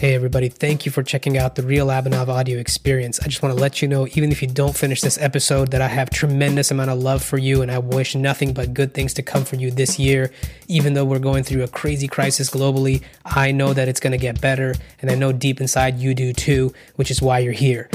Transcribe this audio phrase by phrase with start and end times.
[0.00, 3.20] Hey, everybody, thank you for checking out the Real Abhinav audio experience.
[3.20, 5.82] I just want to let you know, even if you don't finish this episode, that
[5.82, 9.12] I have tremendous amount of love for you and I wish nothing but good things
[9.12, 10.32] to come for you this year.
[10.68, 14.16] Even though we're going through a crazy crisis globally, I know that it's going to
[14.16, 17.90] get better, and I know deep inside you do too, which is why you're here.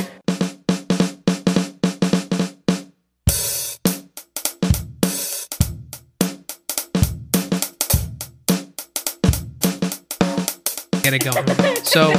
[11.05, 11.45] Get it going.
[11.83, 12.09] So,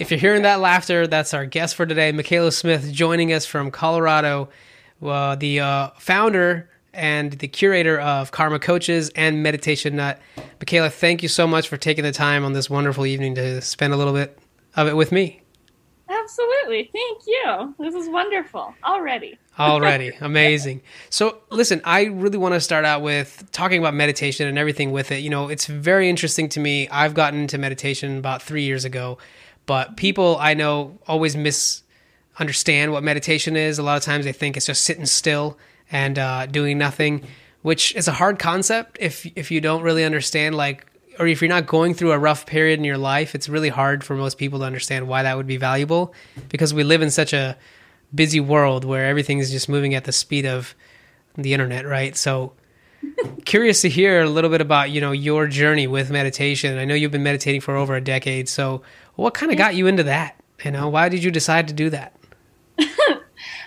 [0.00, 3.70] if you're hearing that laughter, that's our guest for today, Michaela Smith, joining us from
[3.70, 4.48] Colorado,
[5.00, 10.20] uh, the uh, founder and the curator of Karma Koaches and Meditation Nut.
[10.58, 13.92] Michaela, thank you so much for taking the time on this wonderful evening to spend
[13.92, 14.36] a little bit
[14.74, 15.40] of it with me.
[16.08, 16.90] Absolutely.
[16.92, 17.76] Thank you.
[17.78, 19.38] This is wonderful already.
[19.58, 20.12] Already.
[20.20, 20.82] Amazing.
[21.10, 25.12] So, listen, I really want to start out with talking about meditation and everything with
[25.12, 25.18] it.
[25.18, 26.88] You know, it's very interesting to me.
[26.88, 29.18] I've gotten into meditation about three years ago,
[29.66, 33.78] but people I know always misunderstand what meditation is.
[33.78, 35.58] A lot of times they think it's just sitting still
[35.90, 37.24] and uh, doing nothing,
[37.60, 40.86] which is a hard concept if if you don't really understand like
[41.18, 44.02] or if you're not going through a rough period in your life, it's really hard
[44.02, 46.14] for most people to understand why that would be valuable
[46.48, 47.56] because we live in such a
[48.14, 50.74] busy world where everything is just moving at the speed of
[51.34, 52.16] the internet, right?
[52.16, 52.52] So
[53.44, 56.78] curious to hear a little bit about, you know, your journey with meditation.
[56.78, 58.48] I know you've been meditating for over a decade.
[58.48, 58.82] So
[59.14, 60.36] what kind of got you into that?
[60.64, 62.14] You know, why did you decide to do that?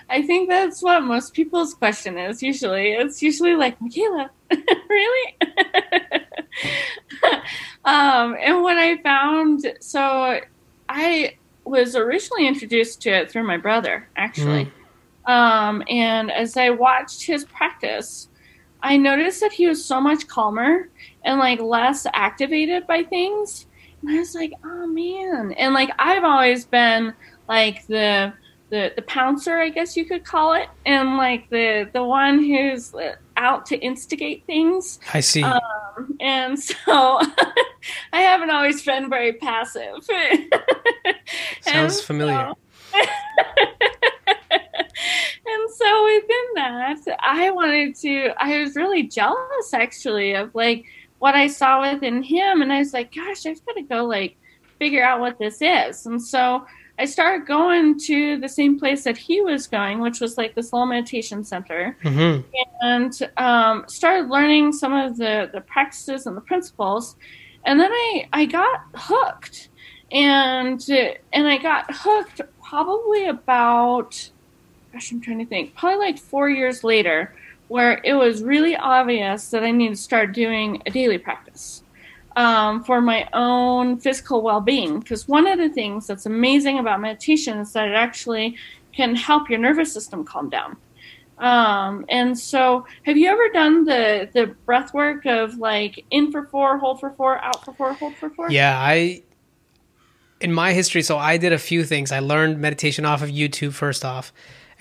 [0.10, 2.92] I think that's what most people's question is usually.
[2.92, 4.30] It's usually like, Michaela,
[4.90, 5.38] really?
[7.84, 10.40] um, and what I found, so
[10.88, 14.72] I was originally introduced to it through my brother, actually.
[15.28, 15.32] Mm.
[15.32, 18.30] Um, and as I watched his practice,
[18.82, 20.90] I noticed that he was so much calmer
[21.24, 23.66] and like less activated by things.
[24.02, 25.54] And I was like, oh man.
[25.54, 27.14] And like I've always been
[27.50, 28.34] like the
[28.70, 32.94] the the pouncer, I guess you could call it, and like the the one who's
[33.38, 35.00] out to instigate things.
[35.14, 35.44] I see.
[35.44, 36.76] Um, and so
[38.14, 40.04] I haven't always been very passive.
[41.62, 42.54] Sounds familiar.
[42.94, 43.04] and
[45.76, 48.30] so within that, I wanted to.
[48.38, 50.86] I was really jealous, actually, of like
[51.20, 54.38] what I saw within him, and I was like, "Gosh, I've got to go like
[54.80, 56.66] figure out what this is." And so
[56.98, 60.64] I started going to the same place that he was going, which was like the
[60.64, 62.42] slow meditation center, mm-hmm.
[62.82, 67.18] and um, started learning some of the the practices and the principles.
[67.66, 69.70] And then I I got hooked,
[70.12, 74.30] and and I got hooked probably about,
[74.94, 77.34] gosh, I'm trying to think, probably like four years later,
[77.68, 81.84] where it was really obvious that I need to start doing a daily practice
[82.36, 85.00] um, for my own physical well being.
[85.00, 88.58] Because one of the things that's amazing about meditation is that it actually
[88.94, 90.78] can help your nervous system calm down.
[91.38, 96.46] Um, and so, have you ever done the the breath work of like in for
[96.46, 98.50] four, hold for four, out for four, hold for four?
[98.50, 99.24] Yeah, I
[100.40, 102.12] in my history, so I did a few things.
[102.12, 104.32] I learned meditation off of YouTube first off,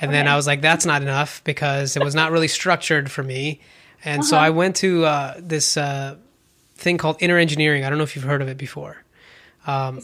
[0.01, 0.19] and okay.
[0.19, 3.61] then I was like, that's not enough because it was not really structured for me.
[4.05, 4.29] And uh-huh.
[4.29, 6.17] so I went to uh, this uh,
[6.84, 7.84] thing called inner engineering.
[7.84, 9.03] I don't know if you've heard of it before.
[9.67, 10.00] Um,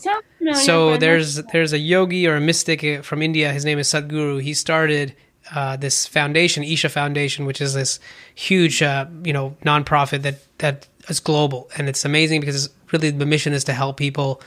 [0.54, 3.52] so there's there's a yogi or a mystic uh, from India.
[3.52, 4.42] His name is Sadhguru.
[4.42, 5.14] He started
[5.54, 8.00] uh, this foundation, Isha Foundation, which is this
[8.34, 13.26] huge uh, you know nonprofit that that is global, and it's amazing because really the
[13.26, 14.40] mission is to help people,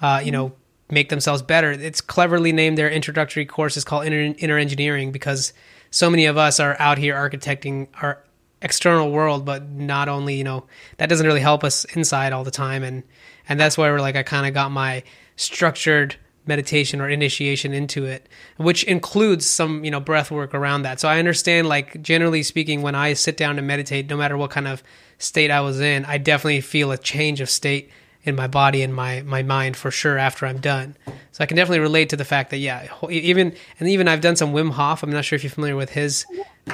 [0.00, 0.52] uh, you know,
[0.90, 1.72] make themselves better.
[1.72, 2.78] It's cleverly named.
[2.78, 5.52] Their introductory course is called inner, inner engineering because
[5.90, 8.22] so many of us are out here architecting our
[8.62, 10.66] external world, but not only, you know,
[10.98, 12.82] that doesn't really help us inside all the time.
[12.82, 13.02] And,
[13.48, 15.02] and that's why we're like, I kind of got my
[15.36, 16.16] structured
[16.46, 21.00] meditation or initiation into it, which includes some, you know, breath work around that.
[21.00, 24.50] So I understand, like, generally speaking, when I sit down to meditate, no matter what
[24.50, 24.82] kind of
[25.18, 27.90] state I was in, I definitely feel a change of state
[28.22, 30.96] in my body and my my mind for sure after I'm done.
[31.32, 34.36] So I can definitely relate to the fact that yeah, even and even I've done
[34.36, 35.02] some Wim Hof.
[35.02, 36.26] I'm not sure if you're familiar with his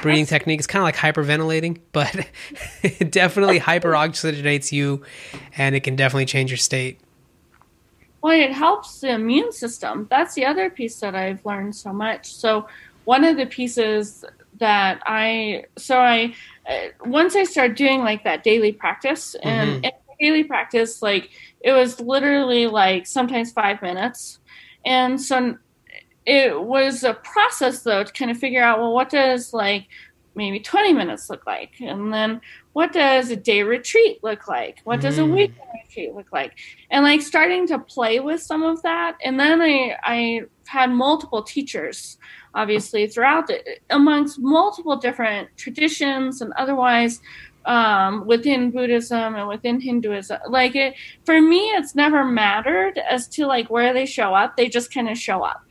[0.03, 0.59] breathing technique.
[0.59, 2.29] It's kind of like hyperventilating, but
[2.83, 5.05] it definitely hyperoxygenates you,
[5.57, 7.01] and it can definitely change your state.
[8.23, 10.09] Well, it helps the immune system.
[10.11, 12.35] That's the other piece that I've learned so much.
[12.35, 12.67] So
[13.05, 14.25] one of the pieces
[14.59, 16.35] that I so I
[16.69, 19.85] uh, once I started doing like that daily practice and, mm-hmm.
[19.85, 21.31] and daily practice, like
[21.61, 24.41] it was literally like sometimes five minutes.
[24.85, 25.57] And so
[26.25, 29.87] it was a process though to kind of figure out, well, what does like
[30.37, 31.73] maybe 20 minutes look like?
[31.81, 32.41] And then
[32.75, 34.81] what does a day retreat look like?
[34.85, 35.23] What does mm.
[35.23, 36.53] a weekend retreat look like?
[36.91, 39.17] And like starting to play with some of that.
[39.25, 42.19] And then I, I had multiple teachers,
[42.55, 47.21] obviously, throughout the, amongst multiple different traditions and otherwise
[47.67, 50.39] um, within Buddhism and within Hinduism.
[50.49, 54.57] Like it, for me, it's never mattered as to like where they show up.
[54.57, 55.67] They just kind of show up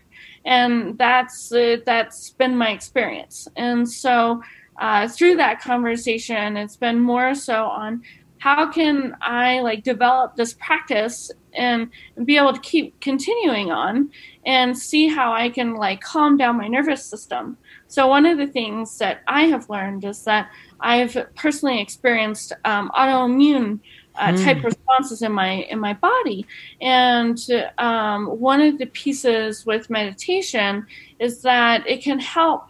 [0.46, 4.42] and that's uh, that's been my experience and so
[4.80, 8.02] uh, through that conversation it's been more so on
[8.46, 11.90] how can i like develop this practice and,
[12.26, 14.10] be able to keep continuing on
[14.46, 17.58] and see how i can like calm down my nervous system
[17.88, 22.92] so one of the things that i have learned is that i've personally experienced um,
[22.96, 23.80] autoimmune
[24.18, 24.44] uh, mm.
[24.46, 26.46] type responses in my in my body.
[26.80, 27.38] And
[27.78, 30.86] um, one of the pieces with meditation
[31.20, 32.68] is that it can help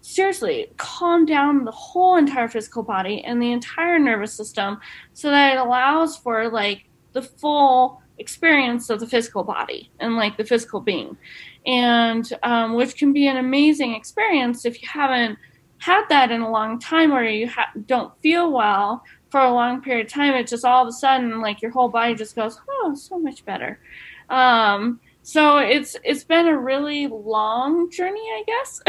[0.00, 4.78] seriously calm down the whole entire physical body and the entire nervous system
[5.12, 10.36] so that it allows for like the full experience of the physical body and like
[10.36, 11.16] the physical being
[11.66, 15.38] and um, which can be an amazing experience if you haven't
[15.78, 19.80] had that in a long time or you ha- don't feel well for a long
[19.80, 22.60] period of time, it just all of a sudden like your whole body just goes,
[22.68, 23.80] oh, so much better.
[24.28, 25.00] Um,
[25.30, 28.82] so it's it's been a really long journey, I guess,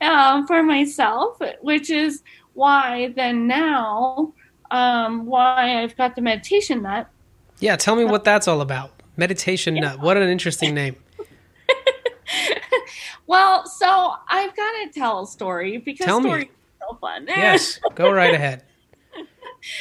[0.00, 2.22] um, for myself, which is
[2.52, 4.32] why then now
[4.70, 7.08] um, why I've got the meditation nut.
[7.58, 8.92] Yeah, tell me what that's all about.
[9.16, 9.82] Meditation yeah.
[9.82, 9.98] nut.
[9.98, 10.94] What an interesting name.
[13.26, 17.26] well, so I've got to tell a story because tell story me so fun.
[17.26, 18.62] yes, go right ahead.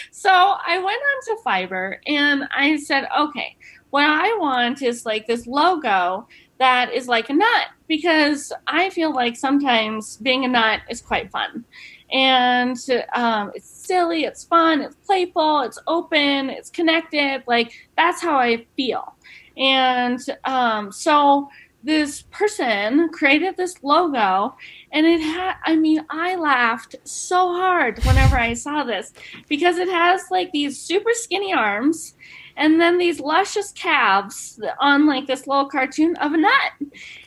[0.09, 3.55] So I went onto Fiverr and I said, okay,
[3.93, 9.13] what I want is like this logo that is like a nut because I feel
[9.13, 11.63] like sometimes being a nut is quite fun.
[12.11, 12.75] And
[13.13, 17.43] um, it's silly, it's fun, it's playful, it's open, it's connected.
[17.45, 19.13] Like that's how I feel.
[19.57, 21.49] And um, so
[21.83, 24.55] this person created this logo
[24.93, 29.11] and it had i mean i laughed so hard whenever i saw this
[29.49, 32.15] because it has like these super skinny arms
[32.55, 36.71] and then these luscious calves on like this little cartoon of a nut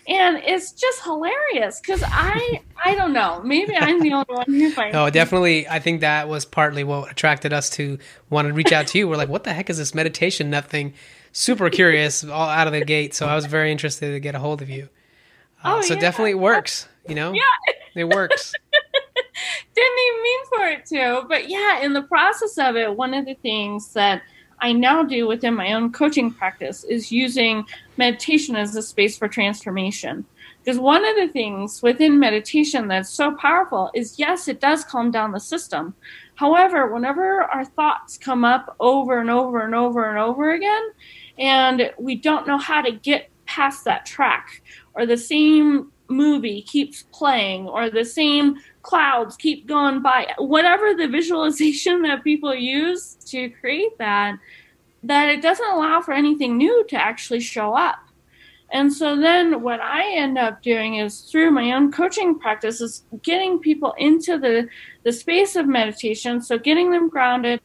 [0.08, 4.70] and it's just hilarious because i i don't know maybe i'm the only one who
[4.70, 7.98] finds no definitely i think that was partly what attracted us to
[8.30, 10.66] want to reach out to you we're like what the heck is this meditation nut
[10.66, 10.92] thing
[11.36, 13.14] super curious all out of the gate.
[13.14, 14.88] So I was very interested to get a hold of you.
[15.62, 16.00] Uh, oh, so yeah.
[16.00, 17.32] definitely it works, you know?
[17.32, 17.42] Yeah.
[17.94, 18.54] It works.
[19.74, 21.26] Didn't even mean for it to.
[21.28, 24.22] But yeah, in the process of it, one of the things that
[24.60, 27.64] I now do within my own coaching practice is using
[27.96, 30.24] meditation as a space for transformation.
[30.64, 35.10] Because one of the things within meditation that's so powerful is yes, it does calm
[35.10, 35.94] down the system.
[36.34, 40.90] However, whenever our thoughts come up over and over and over and over again,
[41.38, 44.62] and we don't know how to get past that track
[44.94, 48.56] or the same movie keeps playing or the same
[48.86, 54.38] clouds keep going by whatever the visualization that people use to create that
[55.02, 57.98] that it doesn't allow for anything new to actually show up
[58.70, 63.04] and so then what i end up doing is through my own coaching practice is
[63.22, 64.68] getting people into the
[65.04, 67.60] the space of meditation so getting them grounded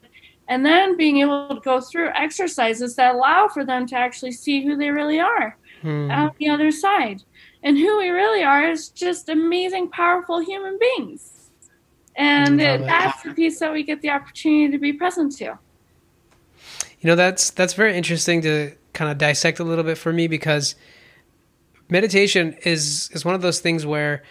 [0.51, 4.61] and then being able to go through exercises that allow for them to actually see
[4.61, 6.11] who they really are hmm.
[6.11, 7.23] on the other side.
[7.63, 11.49] And who we really are is just amazing, powerful human beings.
[12.15, 15.57] And it, that's the piece that we get the opportunity to be present to.
[16.99, 20.27] You know, that's that's very interesting to kind of dissect a little bit for me
[20.27, 20.75] because
[21.89, 24.23] meditation is is one of those things where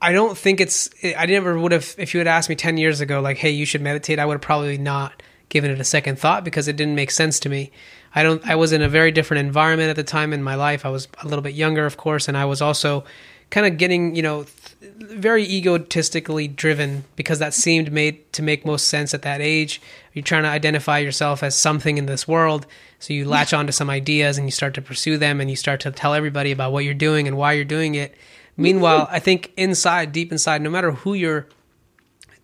[0.00, 0.90] I don't think it's.
[1.16, 3.64] I never would have if you had asked me ten years ago, like, "Hey, you
[3.66, 6.94] should meditate." I would have probably not given it a second thought because it didn't
[6.94, 7.72] make sense to me.
[8.14, 8.44] I don't.
[8.48, 10.84] I was in a very different environment at the time in my life.
[10.86, 13.04] I was a little bit younger, of course, and I was also
[13.50, 18.66] kind of getting, you know, th- very egotistically driven because that seemed made to make
[18.66, 19.80] most sense at that age.
[20.12, 22.66] You're trying to identify yourself as something in this world,
[22.98, 25.80] so you latch onto some ideas and you start to pursue them, and you start
[25.80, 28.14] to tell everybody about what you're doing and why you're doing it
[28.58, 31.46] Meanwhile, I think inside, deep inside, no matter who you're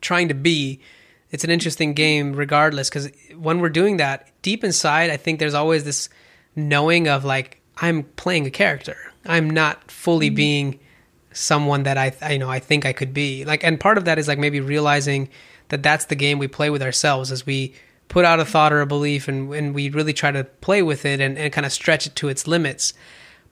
[0.01, 0.81] trying to be,
[1.35, 2.89] it's an interesting game regardless.
[2.89, 6.09] Because when we're doing that, deep inside, I think there's always this
[6.55, 8.97] knowing of like, I'm playing a character.
[9.27, 10.37] I'm not fully mm-hmm.
[10.37, 10.81] being
[11.33, 13.45] someone that I, I, you know, I think I could be.
[13.45, 15.29] Like, and part of that is like maybe realizing
[15.71, 17.75] that that's the game we play with ourselves as we
[18.07, 21.05] put out a thought or a belief and, and we really try to play with
[21.05, 22.95] it and, and kind of stretch it to its limits.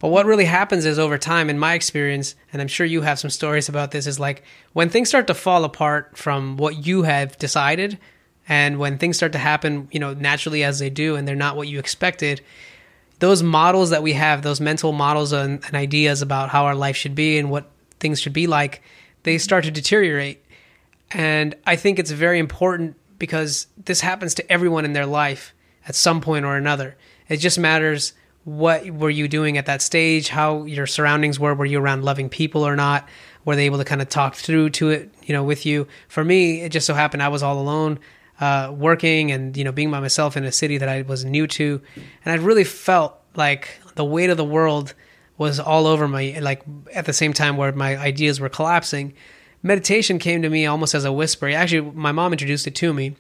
[0.02, 3.20] But what really happens is over time, in my experience, and I'm sure you have
[3.20, 4.42] some stories about this, is like
[4.72, 8.00] when things start to fall apart from what you have decided,
[8.48, 11.56] and when things start to happen, you know, naturally as they do, and they're not
[11.56, 12.40] what you expected,
[13.20, 16.96] those models that we have, those mental models and, and ideas about how our life
[16.96, 18.82] should be and what things should be like,
[19.22, 20.44] they start to deteriorate.
[21.12, 25.54] And I think it's very important because this happens to everyone in their life
[25.86, 26.96] at some point or another.
[27.28, 28.14] It just matters
[28.44, 32.28] what were you doing at that stage, how your surroundings were, were you around loving
[32.28, 33.08] people or not?
[33.44, 35.86] Were they able to kind of talk through to it, you know, with you?
[36.08, 37.98] For me, it just so happened I was all alone,
[38.40, 41.46] uh, working and you know being by myself in a city that I was new
[41.48, 41.80] to,
[42.24, 44.94] and I really felt like the weight of the world
[45.38, 46.40] was all over me.
[46.40, 49.14] Like at the same time where my ideas were collapsing,
[49.62, 51.48] meditation came to me almost as a whisper.
[51.48, 53.16] Actually, my mom introduced it to me.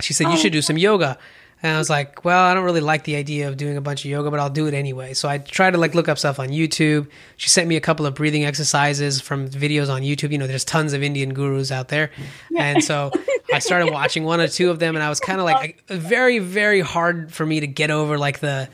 [0.00, 1.18] She said, "You should do some yoga."
[1.64, 4.04] And I was like, well, I don't really like the idea of doing a bunch
[4.04, 5.14] of yoga, but I'll do it anyway.
[5.14, 7.08] So I tried to like look up stuff on YouTube.
[7.38, 10.30] She sent me a couple of breathing exercises from videos on YouTube.
[10.30, 12.10] You know, there's tons of Indian gurus out there.
[12.50, 12.64] Yeah.
[12.64, 13.12] And so
[13.50, 16.38] I started watching one or two of them and I was kind of like very,
[16.38, 18.68] very hard for me to get over like the,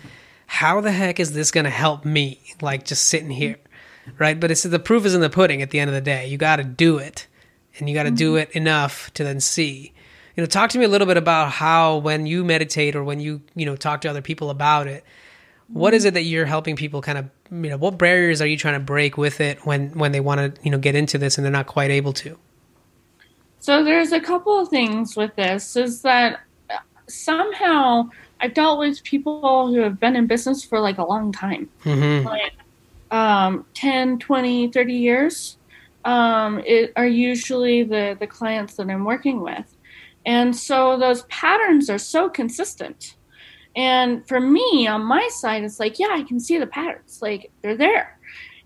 [0.46, 2.40] how the heck is this going to help me?
[2.60, 3.58] Like just sitting here.
[4.18, 4.40] Right.
[4.40, 6.26] But it's the proof is in the pudding at the end of the day.
[6.26, 7.28] You got to do it
[7.78, 8.16] and you got to mm-hmm.
[8.16, 9.92] do it enough to then see
[10.36, 13.20] you know talk to me a little bit about how when you meditate or when
[13.20, 15.04] you you know talk to other people about it
[15.72, 18.56] what is it that you're helping people kind of you know what barriers are you
[18.56, 21.38] trying to break with it when when they want to you know get into this
[21.38, 22.38] and they're not quite able to?
[23.60, 26.40] So there's a couple of things with this is that
[27.08, 28.08] somehow
[28.40, 31.68] i've dealt with people who have been in business for like a long time.
[31.84, 32.26] Mm-hmm.
[32.26, 32.52] like
[33.10, 35.56] um, 10 20 30 years
[36.04, 39.64] um, it, are usually the the clients that i'm working with
[40.26, 43.16] and so those patterns are so consistent.
[43.76, 47.50] And for me, on my side, it's like, yeah, I can see the patterns, like
[47.62, 48.18] they're there.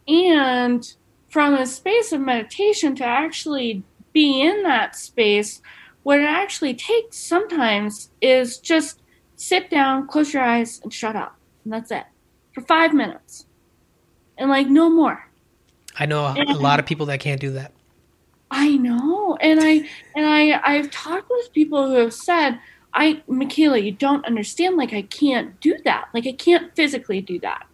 [0.09, 0.95] And
[1.29, 3.83] from a space of meditation to actually
[4.13, 5.61] be in that space,
[6.05, 9.03] what it actually takes sometimes is just
[9.37, 11.37] sit down, close your eyes, and shut up.
[11.65, 12.05] And that's it
[12.55, 13.47] for five minutes.
[14.39, 15.29] And like, no more.
[15.99, 17.73] I know a, and, a lot of people that can't do that.
[18.51, 19.37] I know.
[19.41, 22.59] And I and I I've talked with people who have said,
[22.93, 26.09] I Michaela, you don't understand like I can't do that.
[26.15, 27.67] Like I can't physically do that.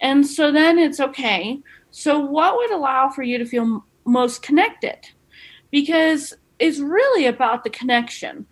[0.00, 1.60] And so then it's okay.
[1.90, 4.98] So what would allow for you to feel most connected?
[5.70, 8.46] Because it's really about the connection.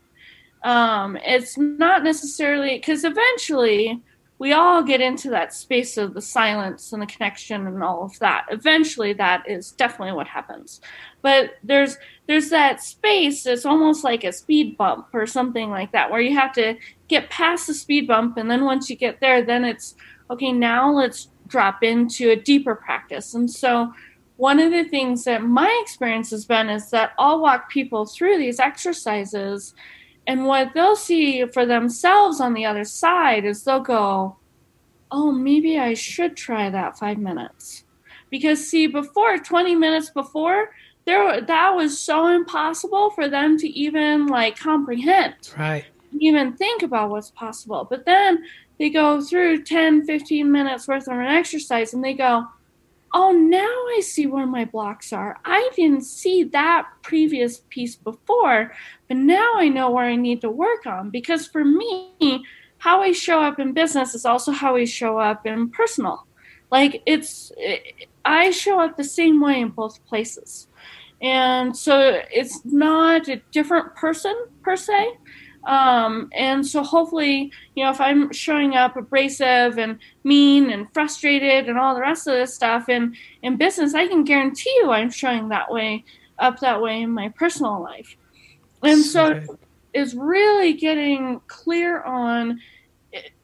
[0.64, 4.00] Um, it's not necessarily because eventually
[4.42, 8.18] we all get into that space of the silence and the connection and all of
[8.18, 8.44] that.
[8.50, 10.80] Eventually, that is definitely what happens.
[11.22, 11.96] But there's
[12.26, 13.46] there's that space.
[13.46, 16.74] It's almost like a speed bump or something like that, where you have to
[17.06, 19.94] get past the speed bump, and then once you get there, then it's
[20.28, 20.50] okay.
[20.50, 23.34] Now let's drop into a deeper practice.
[23.34, 23.92] And so,
[24.38, 28.38] one of the things that my experience has been is that I'll walk people through
[28.38, 29.72] these exercises
[30.26, 34.36] and what they'll see for themselves on the other side is they'll go,
[35.10, 37.84] oh, maybe I should try that five minutes.
[38.30, 40.70] Because, see, before, 20 minutes before,
[41.04, 45.34] there that was so impossible for them to even like comprehend.
[45.58, 45.84] Right.
[46.18, 47.86] Even think about what's possible.
[47.88, 48.44] But then
[48.78, 52.46] they go through 10, 15 minutes worth of an exercise and they go,
[53.14, 53.60] oh, now
[53.96, 55.38] I see where my blocks are.
[55.44, 58.72] I didn't see that previous piece before,
[59.08, 61.10] but now I know where I need to work on.
[61.10, 62.44] Because for me,
[62.78, 66.26] how I show up in business is also how I show up in personal.
[66.70, 70.68] Like it's, it, I show up the same way in both places.
[71.20, 75.18] And so it's not a different person per se.
[75.64, 81.68] Um, and so hopefully, you know, if I'm showing up abrasive and mean and frustrated
[81.68, 85.10] and all the rest of this stuff in, in business, I can guarantee you I'm
[85.10, 86.04] showing that way
[86.38, 88.16] up that way in my personal life.
[88.82, 89.40] And so
[89.94, 92.60] it's really getting clear on,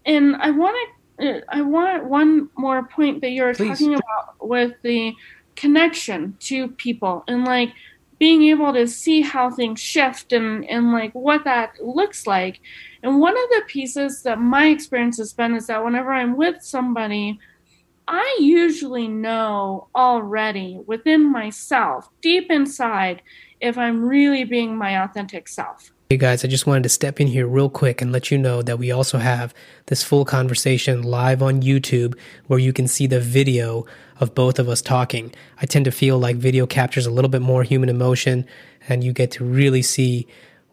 [0.04, 0.76] and I want
[1.20, 3.78] to, I want one more point that you're Please.
[3.78, 5.14] talking about with the
[5.54, 7.72] connection to people and like
[8.18, 12.60] being able to see how things shift and, and like what that looks like.
[13.02, 16.62] And one of the pieces that my experience has been is that whenever I'm with
[16.62, 17.38] somebody,
[18.08, 23.22] I usually know already within myself, deep inside,
[23.60, 25.92] if I'm really being my authentic self.
[26.10, 28.62] Hey guys, I just wanted to step in here real quick and let you know
[28.62, 29.52] that we also have
[29.88, 33.84] this full conversation live on YouTube where you can see the video
[34.18, 35.34] of both of us talking.
[35.60, 38.46] I tend to feel like video captures a little bit more human emotion
[38.88, 40.26] and you get to really see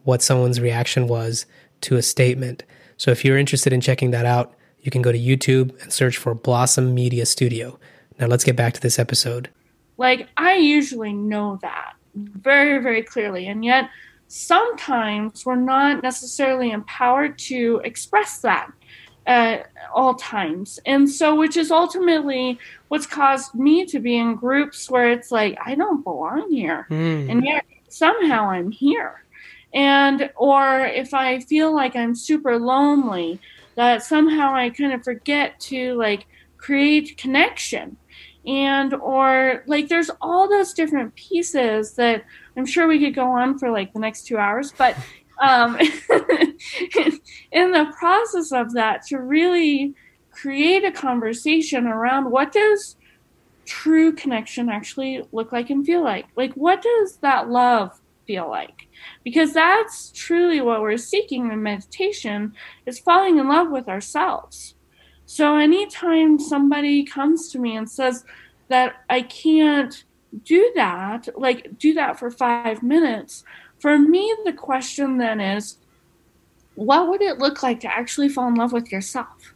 [0.06, 1.46] what someone's reaction was
[1.82, 2.64] to a statement.
[2.96, 6.16] So if you're interested in checking that out, you can go to YouTube and search
[6.16, 7.78] for Blossom Media Studio.
[8.22, 9.50] Now let's get back to this episode.
[9.98, 13.48] Like, I usually know that very, very clearly.
[13.48, 13.90] And yet,
[14.28, 18.72] sometimes we're not necessarily empowered to express that
[19.26, 20.80] at all times.
[20.86, 25.58] And so, which is ultimately what's caused me to be in groups where it's like,
[25.64, 26.88] I don't belong here.
[26.90, 27.32] Mm.
[27.32, 29.24] And yet, somehow I'm here.
[29.74, 33.40] And, or if I feel like I'm super lonely,
[33.76, 36.28] that somehow I kind of forget to like
[36.58, 37.98] create connection
[38.48, 42.24] and or like there's all those different pieces that
[42.58, 44.96] i'm sure we could go on for like the next two hours but
[45.42, 45.78] um,
[47.52, 49.94] in the process of that to really
[50.32, 52.96] create a conversation around what does
[53.66, 56.28] true connection actually look like and feel like?
[56.36, 58.88] Like what does that love feel like?
[59.24, 62.54] Because that's truly what we're seeking in meditation
[62.86, 64.75] is falling in love with ourselves
[65.26, 68.26] so anytime somebody comes to me and says
[68.68, 70.04] that I can't
[70.44, 73.44] do that, like do that for five minutes,
[73.80, 75.78] for me, the question then is
[76.76, 79.54] what would it look like to actually fall in love with yourself?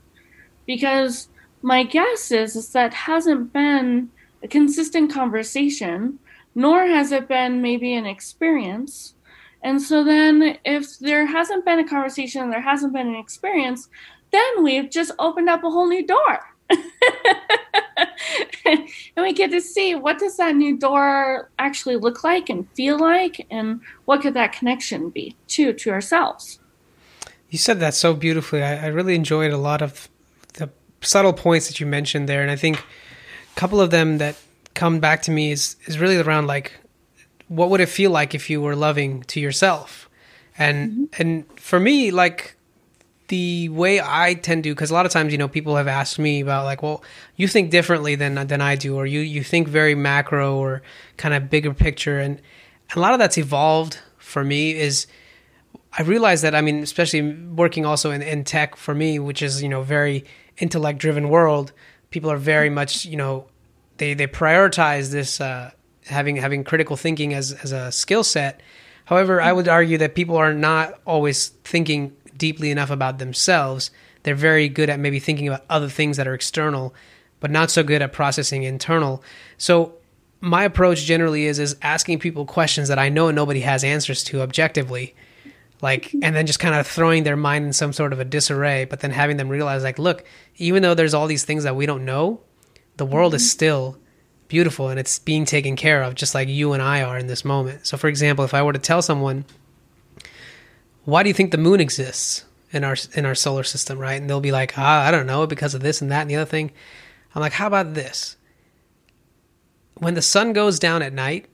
[0.65, 1.29] Because
[1.61, 4.09] my guess is, is that hasn't been
[4.41, 6.19] a consistent conversation,
[6.55, 9.15] nor has it been maybe an experience.
[9.61, 13.89] And so then, if there hasn't been a conversation, there hasn't been an experience,
[14.31, 16.39] then we've just opened up a whole new door.
[18.65, 22.99] and we get to see what does that new door actually look like and feel
[22.99, 26.59] like and what could that connection be to to ourselves
[27.49, 30.07] you said that so beautifully I, I really enjoyed a lot of
[30.53, 30.69] the
[31.01, 34.35] subtle points that you mentioned there and i think a couple of them that
[34.75, 36.73] come back to me is is really around like
[37.47, 40.07] what would it feel like if you were loving to yourself
[40.57, 41.21] and mm-hmm.
[41.21, 42.55] and for me like
[43.29, 46.19] the way I tend to, because a lot of times, you know, people have asked
[46.19, 47.03] me about like, well,
[47.35, 50.81] you think differently than than I do, or you you think very macro or
[51.17, 52.41] kind of bigger picture, and
[52.95, 54.75] a lot of that's evolved for me.
[54.75, 55.07] Is
[55.97, 59.63] I realized that I mean, especially working also in, in tech for me, which is
[59.63, 60.25] you know very
[60.57, 61.71] intellect driven world,
[62.09, 63.45] people are very much you know
[63.97, 65.71] they they prioritize this uh,
[66.07, 68.61] having having critical thinking as as a skill set.
[69.05, 73.91] However, I would argue that people are not always thinking deeply enough about themselves.
[74.23, 76.95] They're very good at maybe thinking about other things that are external,
[77.39, 79.23] but not so good at processing internal.
[79.57, 79.93] So
[80.41, 84.41] my approach generally is is asking people questions that I know nobody has answers to
[84.41, 85.15] objectively.
[85.81, 88.85] Like and then just kind of throwing their mind in some sort of a disarray,
[88.85, 90.25] but then having them realize like, look,
[90.57, 92.41] even though there's all these things that we don't know,
[92.97, 93.49] the world is mm-hmm.
[93.49, 93.97] still
[94.49, 97.45] beautiful and it's being taken care of just like you and I are in this
[97.45, 97.87] moment.
[97.87, 99.45] So for example, if I were to tell someone
[101.09, 104.19] why do you think the moon exists in our in our solar system, right?
[104.19, 106.35] And they'll be like, ah, I don't know, because of this and that and the
[106.35, 106.71] other thing.
[107.33, 108.37] I'm like, how about this?
[109.95, 111.47] When the sun goes down at night,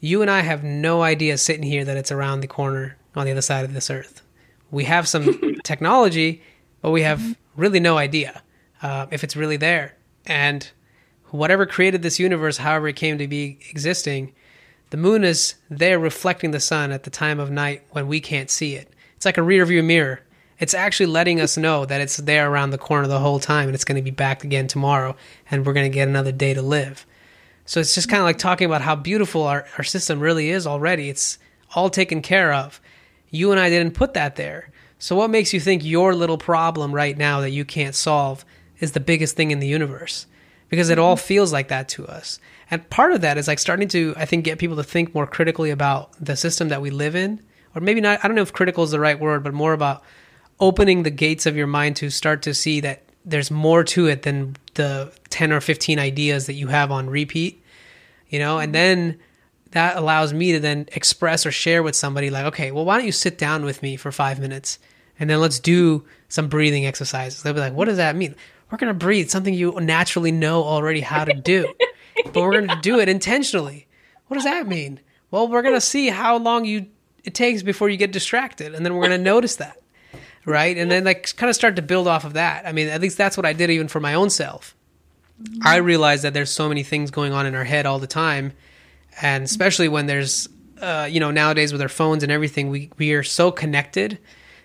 [0.00, 3.32] you and I have no idea sitting here that it's around the corner on the
[3.32, 4.22] other side of this earth.
[4.70, 6.42] We have some technology,
[6.80, 8.42] but we have really no idea
[8.82, 9.96] uh, if it's really there.
[10.26, 10.68] And
[11.30, 14.32] whatever created this universe, however it came to be existing,
[14.90, 18.50] the moon is there reflecting the sun at the time of night when we can't
[18.50, 18.92] see it.
[19.16, 20.20] It's like a rear view mirror.
[20.58, 23.74] It's actually letting us know that it's there around the corner the whole time and
[23.74, 25.16] it's going to be back again tomorrow
[25.50, 27.06] and we're going to get another day to live.
[27.64, 30.66] So it's just kind of like talking about how beautiful our, our system really is
[30.66, 31.08] already.
[31.08, 31.38] It's
[31.74, 32.80] all taken care of.
[33.30, 34.70] You and I didn't put that there.
[34.98, 38.44] So what makes you think your little problem right now that you can't solve
[38.80, 40.26] is the biggest thing in the universe?
[40.70, 41.26] Because it all mm-hmm.
[41.26, 42.40] feels like that to us.
[42.70, 45.26] And part of that is like starting to, I think, get people to think more
[45.26, 47.42] critically about the system that we live in.
[47.74, 50.02] Or maybe not, I don't know if critical is the right word, but more about
[50.58, 54.22] opening the gates of your mind to start to see that there's more to it
[54.22, 57.62] than the 10 or 15 ideas that you have on repeat,
[58.28, 58.58] you know?
[58.58, 58.72] And mm-hmm.
[58.72, 59.18] then
[59.72, 63.06] that allows me to then express or share with somebody like, okay, well, why don't
[63.06, 64.78] you sit down with me for five minutes
[65.18, 67.42] and then let's do some breathing exercises.
[67.42, 68.34] They'll be like, what does that mean?
[68.70, 71.74] We're going to breathe, something you naturally know already how to do.
[72.24, 73.86] but we're going to do it intentionally.
[74.28, 75.00] What does that mean?
[75.30, 76.86] Well, we're going to see how long you
[77.24, 79.80] it takes before you get distracted, and then we're going to notice that,
[80.44, 80.76] right?
[80.76, 82.66] And then like kind of start to build off of that.
[82.66, 84.74] I mean, at least that's what I did even for my own self.
[85.62, 88.52] I realized that there's so many things going on in our head all the time,
[89.20, 90.48] and especially when there's,
[90.80, 94.18] uh, you know, nowadays with our phones and everything, we we are so connected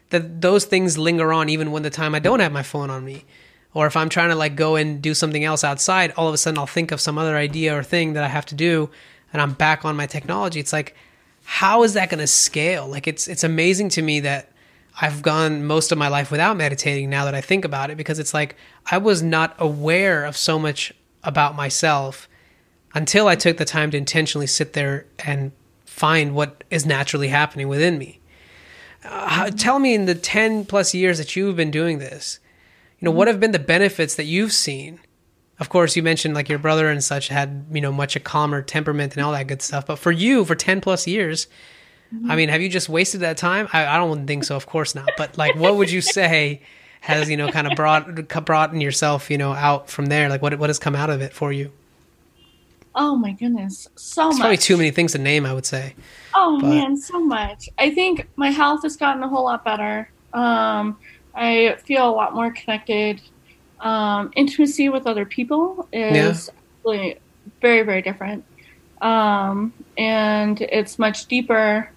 [0.09, 3.03] that those things linger on even when the time I don't have my phone on
[3.03, 3.25] me
[3.75, 6.37] or if I'm trying to like go and do something else outside, all of a
[6.37, 8.89] sudden I'll think of some other idea or thing that I have to do
[9.31, 10.59] and I'm back on my technology.
[10.59, 10.95] It's like
[11.43, 12.87] how is that going to scale?
[12.87, 14.51] Like it's it's amazing to me that
[14.99, 18.17] I've gone most of my life without meditating now that I think about it because
[18.17, 18.55] it's like
[18.89, 22.29] I was not aware of so much about myself
[22.93, 25.51] until I took the time to intentionally sit there and
[25.85, 28.21] find what is naturally happening within me.
[29.03, 32.39] Uh, tell me in the 10 plus years that you've been doing this,
[33.05, 34.99] know, what have been the benefits that you've seen?
[35.59, 38.61] Of course, you mentioned like your brother and such had, you know, much a calmer
[38.61, 39.85] temperament and all that good stuff.
[39.85, 41.47] But for you, for 10 plus years,
[42.27, 43.67] I mean, have you just wasted that time?
[43.71, 44.55] I, I don't think so.
[44.55, 45.09] Of course not.
[45.17, 46.61] But like, what would you say
[47.01, 50.29] has, you know, kind of brought, brought in yourself, you know, out from there?
[50.29, 51.71] Like what, what has come out of it for you?
[52.97, 54.41] Oh my goodness, so it's much.
[54.41, 55.95] Probably too many things to name, I would say.
[56.33, 56.69] Oh but.
[56.69, 57.67] man, so much.
[57.77, 60.09] I think my health has gotten a whole lot better.
[60.33, 60.97] Um,
[61.35, 63.21] I feel a lot more connected.
[63.79, 66.49] Um, intimacy with other people is
[66.85, 67.13] yeah.
[67.61, 68.45] very, very different.
[69.01, 71.89] Um, and it's much deeper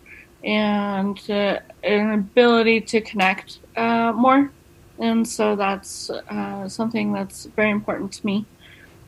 [0.44, 4.51] and uh, an ability to connect uh, more.
[4.98, 8.44] And so that's uh, something that's very important to me.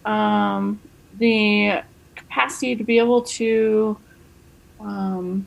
[0.05, 0.81] Um,
[1.19, 1.83] the
[2.15, 3.99] capacity to be able to
[4.79, 5.47] um,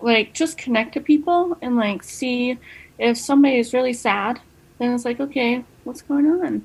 [0.00, 2.58] like just connect to people and like see
[2.98, 4.40] if somebody is really sad
[4.78, 6.64] then it's like okay what's going on?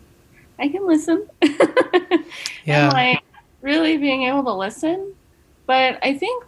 [0.57, 1.27] I can listen.
[2.65, 2.85] Yeah.
[2.85, 3.23] and like
[3.61, 5.13] really being able to listen.
[5.65, 6.43] But i think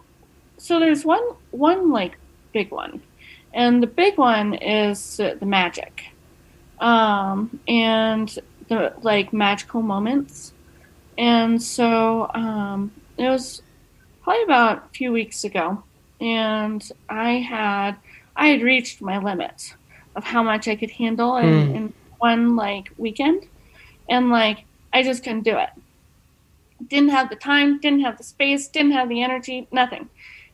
[0.58, 2.16] so there's one one like
[2.52, 3.02] big one.
[3.54, 6.04] And the big one is the magic.
[6.80, 10.52] Um and the like magical moments.
[11.18, 13.62] And so um, it was
[14.22, 15.82] probably about a few weeks ago,
[16.20, 17.92] and I had
[18.36, 19.74] I had reached my limit
[20.16, 21.74] of how much I could handle in, mm.
[21.74, 23.46] in one like weekend,
[24.08, 25.70] and like I just couldn't do it.
[26.88, 30.08] Didn't have the time, didn't have the space, didn't have the energy, nothing.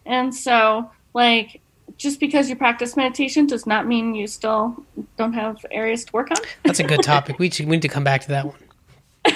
[0.04, 1.60] And so like
[1.96, 4.84] just because you practice meditation does not mean you still
[5.16, 6.36] don't have areas to work on.
[6.62, 7.38] That's a good topic.
[7.38, 8.56] We, we need to come back to that one.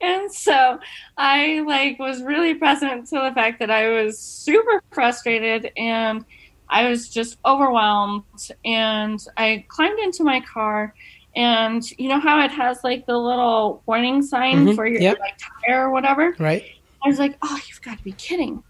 [0.00, 0.78] and so
[1.16, 6.24] I like was really present to the fact that I was super frustrated and
[6.68, 8.24] I was just overwhelmed
[8.64, 10.94] and I climbed into my car
[11.36, 14.74] and you know how it has like the little warning sign mm-hmm.
[14.74, 15.18] for your yep.
[15.20, 16.34] like tire or whatever?
[16.38, 16.64] Right.
[17.04, 18.62] I was like, "Oh, you've got to be kidding."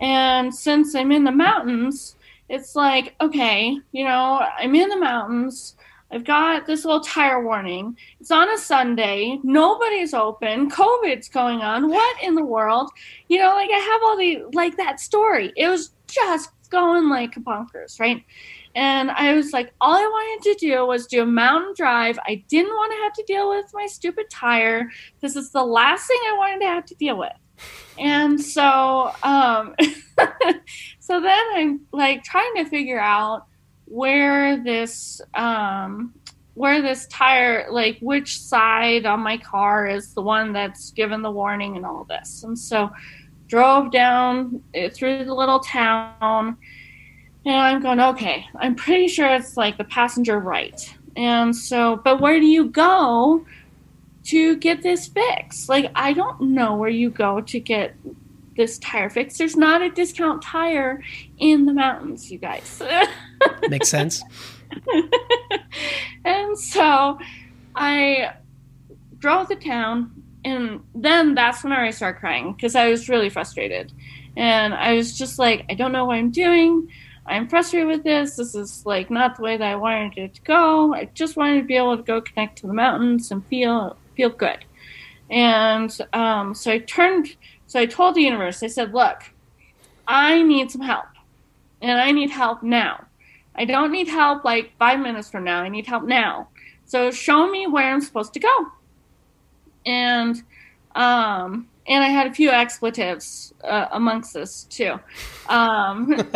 [0.00, 2.16] And since I'm in the mountains,
[2.48, 5.76] it's like, okay, you know, I'm in the mountains
[6.10, 7.96] I've got this little tire warning.
[8.20, 9.38] It's on a Sunday.
[9.42, 10.70] Nobody's open.
[10.70, 11.88] COVID's going on.
[11.88, 12.90] What in the world?
[13.28, 15.52] You know, like I have all the like that story.
[15.56, 18.24] It was just going like bonkers, right?
[18.74, 22.18] And I was like, all I wanted to do was do a mountain drive.
[22.26, 24.90] I didn't want to have to deal with my stupid tire.
[25.20, 27.32] This is the last thing I wanted to have to deal with.
[27.98, 29.74] And so, um,
[30.98, 33.46] so then I'm like trying to figure out
[33.86, 36.12] where this um,
[36.54, 41.30] where this tire like which side on my car is the one that's given the
[41.30, 42.90] warning and all this and so
[43.48, 46.56] drove down eh, through the little town
[47.44, 52.20] and i'm going okay i'm pretty sure it's like the passenger right and so but
[52.20, 53.44] where do you go
[54.24, 57.94] to get this fixed like i don't know where you go to get
[58.56, 59.38] this tire fix.
[59.38, 61.02] There's not a discount tire
[61.38, 62.82] in the mountains, you guys.
[63.68, 64.22] Makes sense.
[66.24, 67.18] and so
[67.74, 68.32] I
[69.18, 70.10] drove to town,
[70.46, 73.92] and then that's when I started crying because I was really frustrated.
[74.36, 76.88] And I was just like, I don't know what I'm doing.
[77.26, 78.36] I'm frustrated with this.
[78.36, 80.94] This is like not the way that I wanted it to go.
[80.94, 84.28] I just wanted to be able to go connect to the mountains and feel feel
[84.28, 84.64] good.
[85.28, 87.34] And um, so I turned
[87.66, 89.24] so I told the universe, I said, look,
[90.06, 91.06] I need some help.
[91.82, 93.04] And I need help now.
[93.56, 95.62] I don't need help like five minutes from now.
[95.62, 96.50] I need help now.
[96.84, 98.66] So show me where I'm supposed to go.
[99.86, 100.42] And
[100.94, 104.98] um, and I had a few expletives uh, amongst this too.
[105.48, 106.08] Um,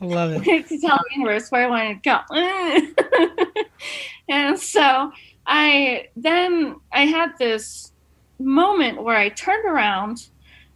[0.00, 0.68] Love it.
[0.68, 3.54] to tell the universe where I wanted to go.
[4.28, 5.10] and so
[5.46, 7.92] I then I had this
[8.38, 10.28] moment where I turned around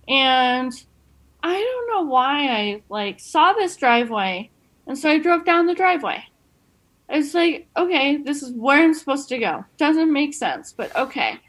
[0.08, 0.72] and
[1.42, 4.50] I don't know why I like saw this driveway
[4.86, 6.24] and so I drove down the driveway.
[7.10, 9.64] I was like, okay, this is where I'm supposed to go.
[9.78, 11.40] Doesn't make sense, but okay.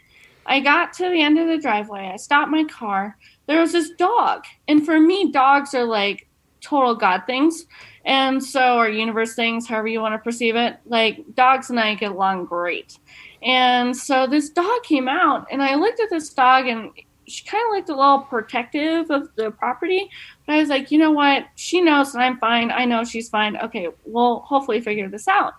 [0.46, 2.10] I got to the end of the driveway.
[2.12, 3.16] I stopped my car.
[3.46, 4.46] There was this dog.
[4.68, 6.28] And for me, dogs are like
[6.62, 7.66] total God things.
[8.06, 10.78] And so, or universe things, however you want to perceive it.
[10.86, 12.98] Like, dogs and I get along great.
[13.44, 16.92] And so this dog came out, and I looked at this dog, and
[17.32, 20.10] she kind of looked a little protective of the property.
[20.46, 21.46] But I was like, you know what?
[21.56, 22.72] She knows that I'm fine.
[22.72, 23.58] I know she's fine.
[23.58, 25.54] Okay, we'll hopefully figure this out.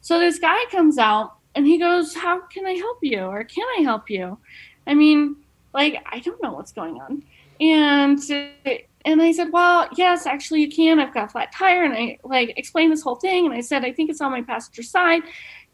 [0.00, 3.20] So this guy comes out and he goes, How can I help you?
[3.20, 4.38] Or can I help you?
[4.86, 5.36] I mean,
[5.74, 7.22] like, I don't know what's going on.
[7.60, 8.18] And
[9.04, 11.00] and I said, Well, yes, actually you can.
[11.00, 11.84] I've got a flat tire.
[11.84, 13.46] And I like explained this whole thing.
[13.46, 15.22] And I said, I think it's on my passenger side.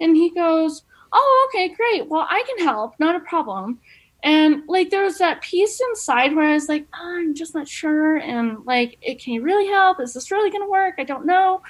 [0.00, 0.82] And he goes,
[1.12, 2.08] Oh, okay, great.
[2.08, 3.80] Well, I can help, not a problem.
[4.22, 7.68] And like there was that piece inside where I was like, oh, I'm just not
[7.68, 8.16] sure.
[8.16, 10.00] And like, it can you really help?
[10.00, 10.94] Is this really gonna work?
[10.98, 11.62] I don't know.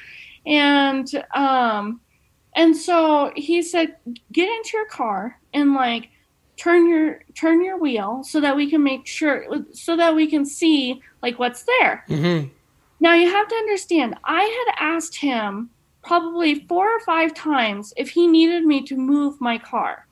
[0.47, 2.01] And um
[2.55, 3.97] and so he said,
[4.33, 6.09] get into your car and like
[6.57, 10.47] turn your turn your wheel so that we can make sure so that we can
[10.47, 12.05] see like what's there.
[12.09, 12.49] Mm-hmm.
[13.01, 15.69] Now you have to understand, I had asked him
[16.03, 20.06] probably four or five times if he needed me to move my car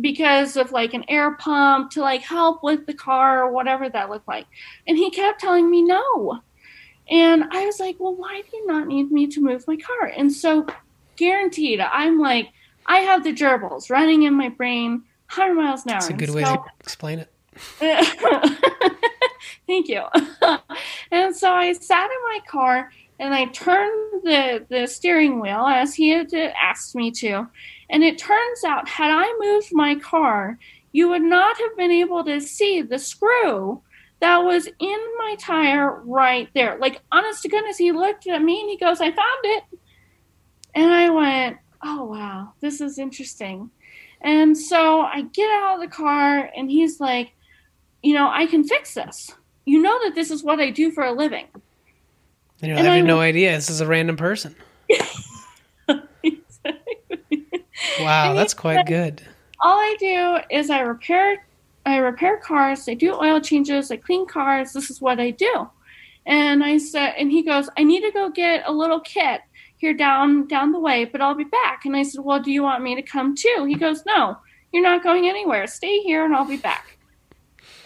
[0.00, 4.10] because of like an air pump to like help with the car or whatever that
[4.10, 4.46] looked like.
[4.86, 6.40] And he kept telling me no.
[7.10, 10.12] And I was like, well, why do you not need me to move my car?
[10.16, 10.66] And so,
[11.16, 12.48] guaranteed, I'm like,
[12.86, 15.02] I have the gerbils running in my brain
[15.34, 16.00] 100 miles an hour.
[16.00, 17.28] That's a good way to explain it.
[19.66, 20.02] Thank you.
[21.10, 25.94] and so I sat in my car and I turned the, the steering wheel as
[25.94, 27.48] he had asked me to.
[27.92, 30.58] And it turns out, had I moved my car,
[30.92, 33.80] you would not have been able to see the screw
[34.20, 36.78] that was in my tire right there.
[36.78, 39.64] Like, honest to goodness, he looked at me and he goes, I found it.
[40.74, 43.70] And I went, oh, wow, this is interesting.
[44.22, 47.32] And so I get out of the car and he's like,
[48.02, 49.30] you know, I can fix this.
[49.66, 51.46] You know that this is what I do for a living.
[52.62, 53.52] And you're like, I have no idea.
[53.52, 54.54] This is a random person.
[58.00, 59.22] Wow, that's quite good.
[59.60, 61.46] All I do is I repair
[61.84, 64.72] I repair cars, I do oil changes, I clean cars.
[64.72, 65.68] This is what I do.
[66.26, 69.40] And I said and he goes, I need to go get a little kit
[69.78, 71.84] here down down the way, but I'll be back.
[71.84, 73.66] And I said, Well, do you want me to come too?
[73.68, 74.38] He goes, No,
[74.72, 75.66] you're not going anywhere.
[75.66, 76.98] Stay here and I'll be back.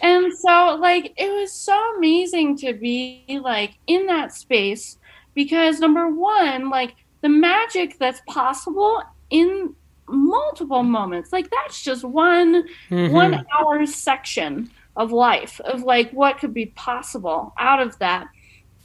[0.01, 4.97] And so like it was so amazing to be like in that space
[5.33, 9.75] because number one, like the magic that's possible in
[10.07, 11.33] multiple moments.
[11.33, 13.13] Like that's just one mm-hmm.
[13.13, 18.27] one hour section of life of like what could be possible out of that.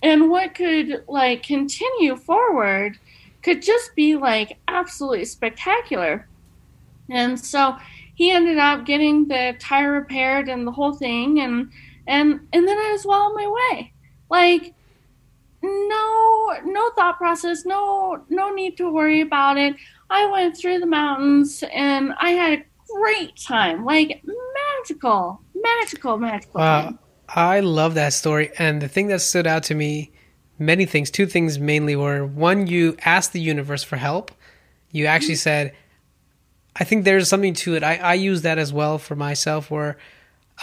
[0.02, 2.98] And what could like continue forward
[3.42, 6.28] could just be like absolutely spectacular.
[7.08, 7.76] And so
[8.14, 11.70] he ended up getting the tire repaired and the whole thing and
[12.06, 13.92] and and then I was well on my way.
[14.28, 14.74] Like
[15.62, 19.76] no no thought process, no no need to worry about it.
[20.12, 23.82] I went through the mountains and I had a great time.
[23.82, 24.22] Like
[24.76, 26.60] magical, magical, magical.
[26.60, 26.82] Wow.
[26.82, 26.98] Time.
[27.28, 28.50] I love that story.
[28.58, 30.12] And the thing that stood out to me,
[30.58, 34.30] many things, two things mainly were one, you asked the universe for help.
[34.90, 35.70] You actually mm-hmm.
[35.70, 35.74] said,
[36.76, 37.82] I think there's something to it.
[37.82, 39.96] I, I use that as well for myself where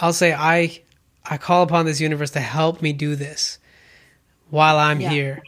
[0.00, 0.80] I'll say, I,
[1.28, 3.58] I call upon this universe to help me do this
[4.48, 5.10] while I'm yeah.
[5.10, 5.42] here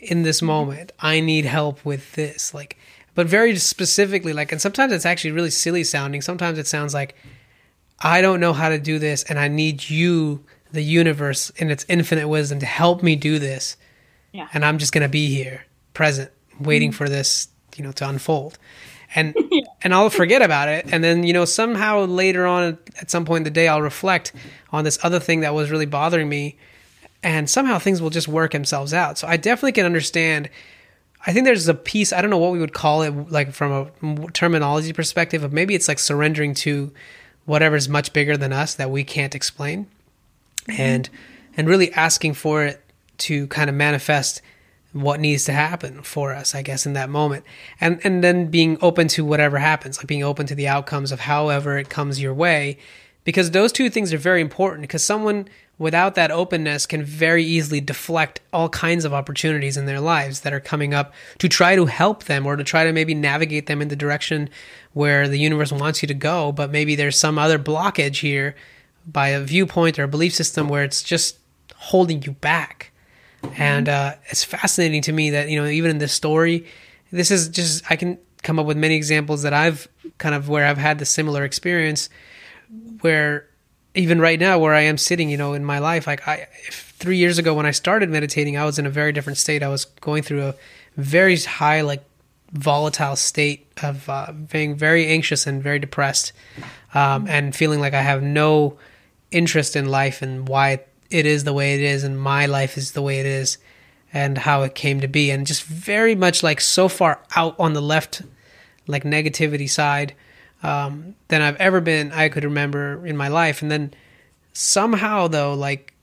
[0.00, 0.90] in this moment.
[0.98, 2.52] I need help with this.
[2.52, 2.78] Like,
[3.14, 7.16] but very specifically like and sometimes it's actually really silly sounding sometimes it sounds like
[8.00, 11.86] i don't know how to do this and i need you the universe in its
[11.88, 13.76] infinite wisdom to help me do this
[14.32, 14.48] yeah.
[14.52, 16.96] and i'm just going to be here present waiting mm-hmm.
[16.96, 18.58] for this you know to unfold
[19.14, 19.34] and
[19.82, 23.38] and i'll forget about it and then you know somehow later on at some point
[23.38, 24.32] in the day i'll reflect
[24.72, 26.56] on this other thing that was really bothering me
[27.22, 30.48] and somehow things will just work themselves out so i definitely can understand
[31.26, 33.90] I think there's a piece, I don't know what we would call it, like from
[34.02, 36.92] a terminology perspective, of maybe it's like surrendering to
[37.46, 39.86] whatever's much bigger than us that we can't explain.
[40.66, 40.80] Mm-hmm.
[40.80, 41.10] and
[41.56, 42.82] and really asking for it
[43.18, 44.40] to kind of manifest
[44.92, 47.44] what needs to happen for us i guess in that moment.
[47.82, 51.20] And and then being open to whatever happens like being open to the outcomes of
[51.20, 52.78] however it comes your way
[53.24, 54.82] because those two things are very important.
[54.82, 60.00] Because someone without that openness can very easily deflect all kinds of opportunities in their
[60.00, 63.14] lives that are coming up to try to help them or to try to maybe
[63.14, 64.48] navigate them in the direction
[64.92, 66.52] where the universe wants you to go.
[66.52, 68.54] But maybe there's some other blockage here
[69.06, 71.38] by a viewpoint or a belief system where it's just
[71.76, 72.92] holding you back.
[73.56, 76.64] And uh, it's fascinating to me that you know even in this story
[77.14, 80.66] this is just i can come up with many examples that i've kind of where
[80.66, 82.10] i've had the similar experience
[83.00, 83.48] where
[83.94, 87.16] even right now where I am sitting, you know, in my life, like I, three
[87.16, 89.62] years ago when I started meditating, I was in a very different state.
[89.62, 90.54] I was going through a
[90.96, 92.04] very high, like
[92.52, 96.32] volatile state of uh, being very anxious and very depressed,
[96.92, 98.78] um, and feeling like I have no
[99.30, 100.80] interest in life and why
[101.10, 103.58] it is the way it is and my life is the way it is
[104.12, 107.72] and how it came to be and just very much like so far out on
[107.72, 108.22] the left
[108.86, 110.14] like negativity side
[110.64, 113.62] um, than I've ever been I could remember in my life.
[113.62, 113.94] And then
[114.52, 115.94] somehow though like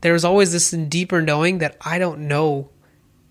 [0.00, 2.68] there's always this deeper knowing that I don't know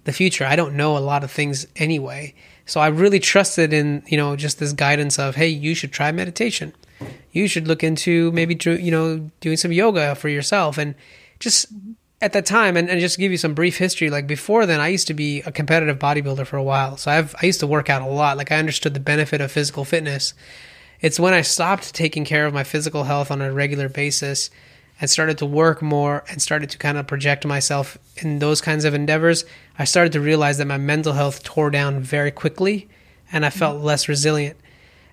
[0.06, 0.46] the future.
[0.46, 2.34] I don't know a lot of things anyway.
[2.66, 6.12] So I really trusted in you know just this guidance of hey you should try
[6.12, 6.74] meditation.
[7.32, 10.78] You should look into maybe you know doing some yoga for yourself.
[10.78, 10.96] And
[11.40, 11.68] just
[12.22, 14.80] at that time and, and just to give you some brief history like before then
[14.80, 16.98] i used to be a competitive bodybuilder for a while.
[16.98, 18.38] So i've i used to work out a lot.
[18.38, 20.34] Like i understood the benefit of physical fitness.
[21.00, 24.50] It's when i stopped taking care of my physical health on a regular basis
[25.00, 28.84] and started to work more and started to kind of project myself in those kinds
[28.84, 29.46] of endeavors
[29.78, 32.88] i started to realize that my mental health tore down very quickly
[33.32, 34.58] and i felt less resilient.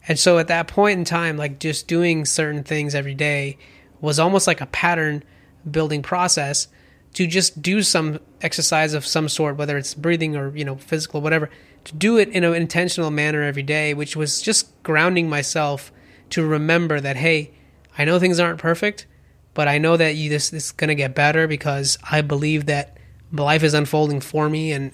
[0.07, 3.57] And so at that point in time, like just doing certain things every day
[4.01, 5.23] was almost like a pattern
[5.71, 6.69] building process
[7.15, 11.21] to just do some exercise of some sort, whether it's breathing or, you know, physical,
[11.21, 11.49] whatever,
[11.85, 15.93] to do it in an intentional manner every day, which was just grounding myself
[16.31, 17.53] to remember that, hey,
[17.97, 19.07] I know things aren't perfect,
[19.55, 22.99] but I know that you, this, this is to get better because I believe that
[23.33, 24.93] life is unfolding for me and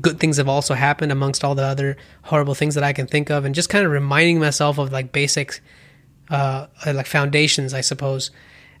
[0.00, 3.30] good things have also happened amongst all the other horrible things that I can think
[3.30, 5.60] of, and just kind of reminding myself of like basic,
[6.28, 8.30] uh, like foundations, I suppose.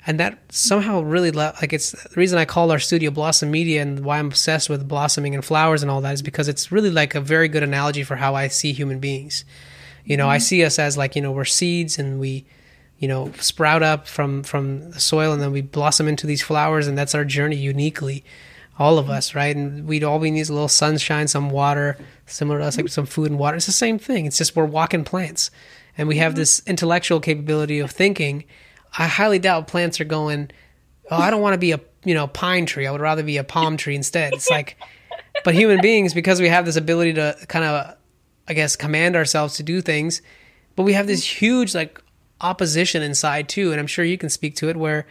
[0.08, 4.04] And that somehow really like it's the reason I call our studio Blossom Media and
[4.04, 7.16] why I'm obsessed with blossoming and flowers and all that is because it's really like
[7.16, 9.44] a very good analogy for how I see human beings.
[10.04, 10.30] You know, mm-hmm.
[10.30, 12.46] I see us as like you know we're seeds and we,
[12.98, 16.86] you know, sprout up from from the soil and then we blossom into these flowers
[16.86, 18.24] and that's our journey uniquely
[18.78, 19.56] all of us, right?
[19.56, 22.88] And we'd all we need is a little sunshine, some water, similar to us, like
[22.88, 23.56] some food and water.
[23.56, 24.26] It's the same thing.
[24.26, 25.50] It's just we're walking plants,
[25.96, 26.40] and we have mm-hmm.
[26.40, 28.44] this intellectual capability of thinking.
[28.96, 30.50] I highly doubt plants are going.
[31.10, 32.86] Oh, I don't want to be a you know pine tree.
[32.86, 34.32] I would rather be a palm tree instead.
[34.32, 34.76] It's like,
[35.44, 37.96] but human beings, because we have this ability to kind of,
[38.48, 40.22] I guess, command ourselves to do things,
[40.74, 42.00] but we have this huge like
[42.40, 45.06] opposition inside too, and I'm sure you can speak to it where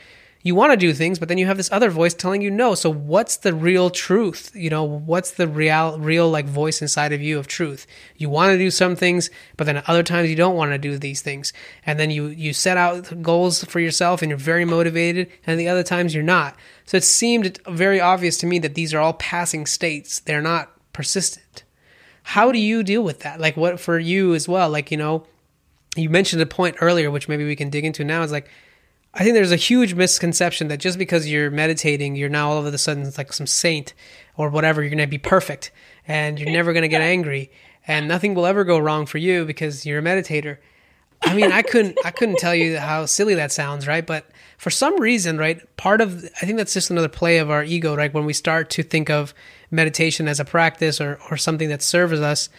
[0.46, 2.76] you want to do things, but then you have this other voice telling you no.
[2.76, 4.52] So what's the real truth?
[4.54, 7.88] You know, what's the real, real like voice inside of you of truth?
[8.16, 11.00] You want to do some things, but then other times you don't want to do
[11.00, 11.52] these things.
[11.84, 15.68] And then you, you set out goals for yourself and you're very motivated and the
[15.68, 16.56] other times you're not.
[16.86, 20.20] So it seemed very obvious to me that these are all passing states.
[20.20, 21.64] They're not persistent.
[22.22, 23.40] How do you deal with that?
[23.40, 24.70] Like what for you as well?
[24.70, 25.26] Like, you know,
[25.96, 28.48] you mentioned a point earlier, which maybe we can dig into now is like,
[29.18, 32.74] I think there's a huge misconception that just because you're meditating, you're now all of
[32.74, 33.94] a sudden like some saint
[34.36, 34.82] or whatever.
[34.82, 35.72] You're going to be perfect
[36.06, 37.50] and you're never going to get angry
[37.88, 40.58] and nothing will ever go wrong for you because you're a meditator.
[41.22, 44.06] I mean, I couldn't, I couldn't tell you how silly that sounds, right?
[44.06, 47.64] But for some reason, right, part of, I think that's just another play of our
[47.64, 48.14] ego, right?
[48.14, 49.34] When we start to think of
[49.72, 52.50] meditation as a practice or, or something that serves us,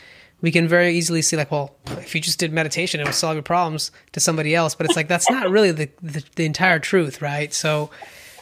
[0.41, 3.35] we can very easily see like, well, if you just did meditation, it would solve
[3.35, 4.75] your problems to somebody else.
[4.75, 7.53] But it's like that's not really the, the, the entire truth, right?
[7.53, 7.91] So,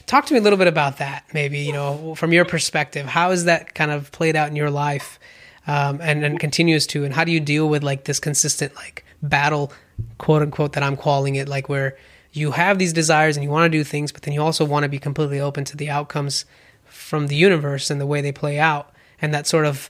[0.06, 3.06] talk to me a little bit about that, maybe you know, from your perspective.
[3.06, 5.18] how has that kind of played out in your life,
[5.66, 9.04] um, and and continues to, and how do you deal with like this consistent like
[9.22, 9.72] battle,
[10.18, 11.96] quote unquote, that I'm calling it, like where
[12.32, 14.82] you have these desires and you want to do things, but then you also want
[14.82, 16.44] to be completely open to the outcomes
[16.84, 19.88] from the universe and the way they play out, and that sort of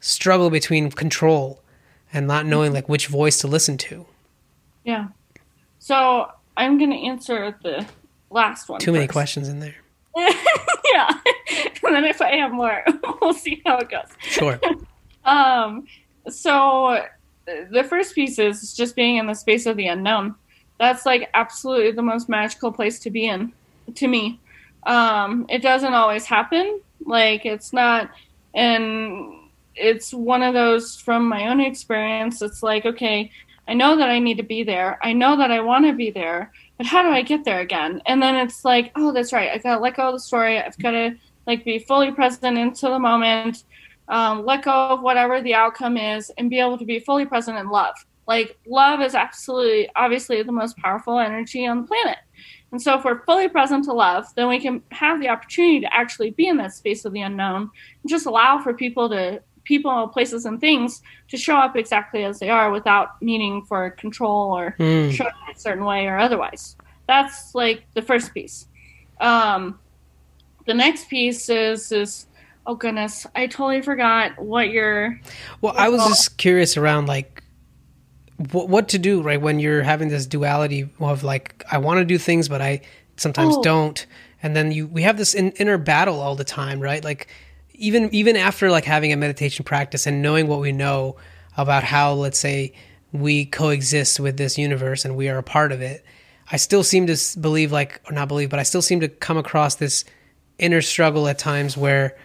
[0.00, 1.60] struggle between control
[2.12, 4.06] and not knowing like which voice to listen to.
[4.84, 5.08] Yeah.
[5.78, 7.86] So I'm gonna answer the
[8.30, 8.80] last one.
[8.80, 9.76] Too many questions in there.
[10.16, 11.10] yeah.
[11.84, 12.84] and then if I have more,
[13.20, 14.08] we'll see how it goes.
[14.22, 14.58] Sure.
[15.24, 15.86] um
[16.28, 17.04] so
[17.46, 20.34] the first piece is just being in the space of the unknown.
[20.78, 23.52] That's like absolutely the most magical place to be in
[23.94, 24.40] to me.
[24.84, 26.80] Um it doesn't always happen.
[27.04, 28.10] Like it's not
[28.54, 29.39] and
[29.74, 32.42] it's one of those from my own experience.
[32.42, 33.30] It's like, okay,
[33.68, 34.98] I know that I need to be there.
[35.02, 38.02] I know that I want to be there, but how do I get there again?
[38.06, 39.50] And then it's like, oh, that's right.
[39.50, 40.58] I got to let go of the story.
[40.58, 43.64] I've got to like be fully present into the moment,
[44.08, 47.58] um, let go of whatever the outcome is, and be able to be fully present
[47.58, 47.94] in love.
[48.26, 52.18] Like love is absolutely, obviously, the most powerful energy on the planet.
[52.72, 55.94] And so, if we're fully present to love, then we can have the opportunity to
[55.94, 57.62] actually be in that space of the unknown
[58.02, 62.40] and just allow for people to people, places, and things to show up exactly as
[62.40, 65.12] they are without needing for control or mm.
[65.12, 66.76] show up a certain way or otherwise.
[67.06, 68.66] That's like the first piece.
[69.20, 69.78] Um,
[70.66, 72.26] the next piece is is
[72.66, 75.20] oh goodness, I totally forgot what your.
[75.60, 77.44] Well, I was just curious around like
[78.50, 82.04] what, what to do right when you're having this duality of like I want to
[82.04, 82.80] do things but I
[83.16, 83.62] sometimes Oh.
[83.62, 84.04] don't,
[84.42, 87.04] and then you we have this in, inner battle all the time, right?
[87.04, 87.28] Like
[87.80, 91.16] even even after like having a meditation practice and knowing what we know
[91.56, 92.72] about how let's say
[93.12, 96.04] we coexist with this universe and we are a part of it
[96.52, 99.36] i still seem to believe like or not believe but i still seem to come
[99.36, 100.04] across this
[100.58, 102.16] inner struggle at times where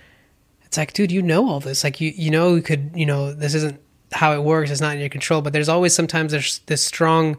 [0.63, 1.83] it's like dude you know all this.
[1.83, 3.79] Like you you know you could you know this isn't
[4.11, 4.69] how it works.
[4.69, 5.41] It's not in your control.
[5.41, 7.37] But there's always sometimes there's this strong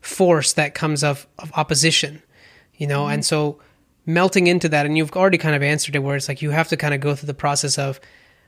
[0.00, 2.22] force that comes of, of opposition
[2.78, 3.02] you know?
[3.02, 3.14] Mm-hmm.
[3.14, 3.58] And so
[4.08, 6.66] melting into that and you've already kind of answered it where it's like you have
[6.66, 8.00] to kind of go through the process of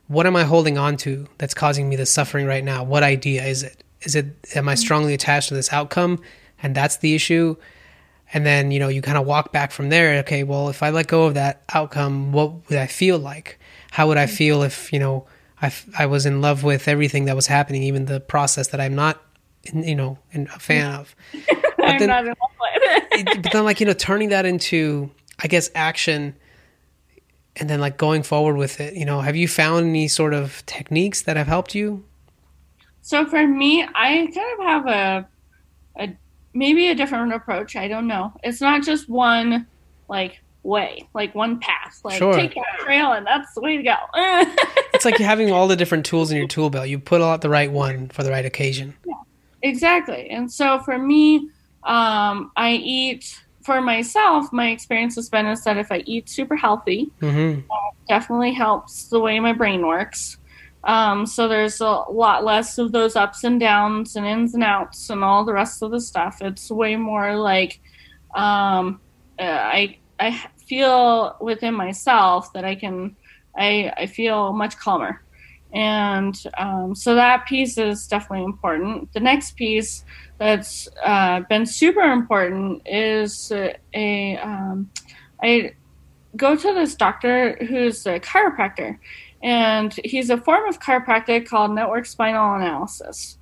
[0.06, 2.82] what am i holding on to that's causing me the suffering right now?
[2.82, 3.84] What idea is it?
[4.00, 4.24] Is it
[4.56, 4.78] am i mm-hmm.
[4.80, 6.18] strongly attached to this outcome
[6.62, 7.56] and that's the issue?
[8.32, 10.88] And then you know you kind of walk back from there okay well if i
[10.88, 13.58] let go of that outcome what would i feel like?
[13.90, 14.34] How would i mm-hmm.
[14.34, 15.26] feel if you know
[15.60, 18.80] i, f- I was in love with everything that was happening even the process that
[18.80, 19.22] i'm not
[19.74, 21.14] you know a fan of?
[21.82, 22.82] I'm then- not in love with.
[23.12, 23.28] it.
[23.28, 25.10] it- but then like you know turning that into
[25.42, 26.34] i guess action
[27.56, 30.64] and then like going forward with it you know have you found any sort of
[30.66, 32.04] techniques that have helped you
[33.02, 35.28] So for me, I kind of have a,
[35.98, 36.16] a
[36.52, 37.74] maybe a different approach.
[37.74, 38.32] I don't know.
[38.44, 39.66] It's not just one
[40.08, 42.00] like way, like one path.
[42.04, 42.34] Like Sure.
[42.34, 43.96] take that trail and that's the way to go.
[44.94, 47.48] it's like having all the different tools in your tool belt you put out the
[47.48, 48.94] right one for the right occasion
[49.62, 50.28] exactly.
[50.30, 51.50] And so for me,
[51.84, 54.52] um, I eat for myself.
[54.52, 57.60] My experience has been is that if I eat super healthy, hmm
[58.08, 60.36] definitely helps the way my brain works.
[60.82, 65.10] Um, so there's a lot less of those ups and downs and ins and outs
[65.10, 66.38] and all the rest of the stuff.
[66.40, 67.78] It's way more like
[68.34, 69.00] um,
[69.38, 73.16] uh, I I feel within myself that I can
[73.56, 75.22] I I feel much calmer,
[75.72, 79.12] and um, so that piece is definitely important.
[79.12, 80.04] The next piece
[80.38, 84.90] that's uh, been super important is uh, a um,
[85.42, 85.74] I
[86.36, 88.98] go to this doctor who's a chiropractor,
[89.42, 93.38] and he's a form of chiropractic called network spinal analysis,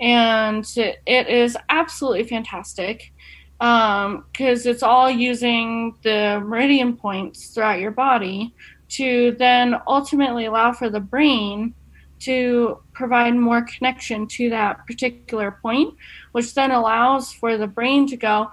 [0.00, 3.12] and it is absolutely fantastic
[3.58, 8.54] because it's all using the meridian points throughout your body
[8.90, 11.74] to then ultimately allow for the brain
[12.20, 15.94] to provide more connection to that particular point,
[16.32, 18.50] which then allows for the brain to go,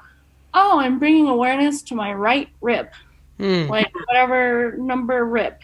[0.53, 2.87] Oh, I'm bringing awareness to my right rib
[3.39, 3.69] Mm.
[3.69, 5.55] like whatever number rib.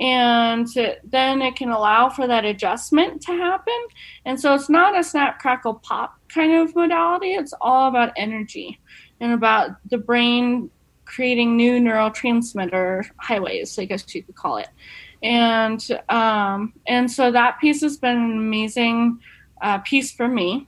[0.00, 0.66] And
[1.04, 3.80] then it can allow for that adjustment to happen.
[4.24, 7.34] And so it's not a snap crackle pop kind of modality.
[7.34, 8.80] It's all about energy
[9.20, 10.70] and about the brain
[11.14, 14.68] creating new neurotransmitter highways i guess you could call it.
[15.22, 19.20] And um, and so that piece has been an amazing
[19.60, 20.66] uh, piece for me.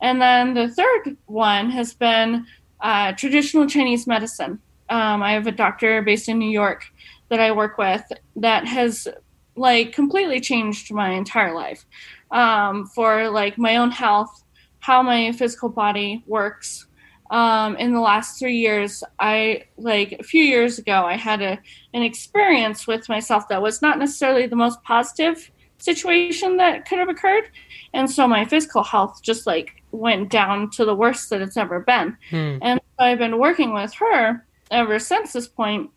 [0.00, 2.46] And then the third one has been
[2.80, 4.60] uh, traditional chinese medicine.
[4.88, 6.84] Um, I have a doctor based in New York
[7.28, 8.04] that I work with
[8.36, 9.08] that has
[9.56, 11.84] like completely changed my entire life.
[12.30, 14.44] Um, for like my own health,
[14.80, 16.85] how my physical body works.
[17.30, 21.58] Um, in the last three years, I like a few years ago, I had a
[21.92, 27.08] an experience with myself that was not necessarily the most positive situation that could have
[27.08, 27.50] occurred,
[27.92, 31.80] and so my physical health just like went down to the worst that it's ever
[31.80, 32.16] been.
[32.30, 32.58] Hmm.
[32.62, 35.90] And I've been working with her ever since this point.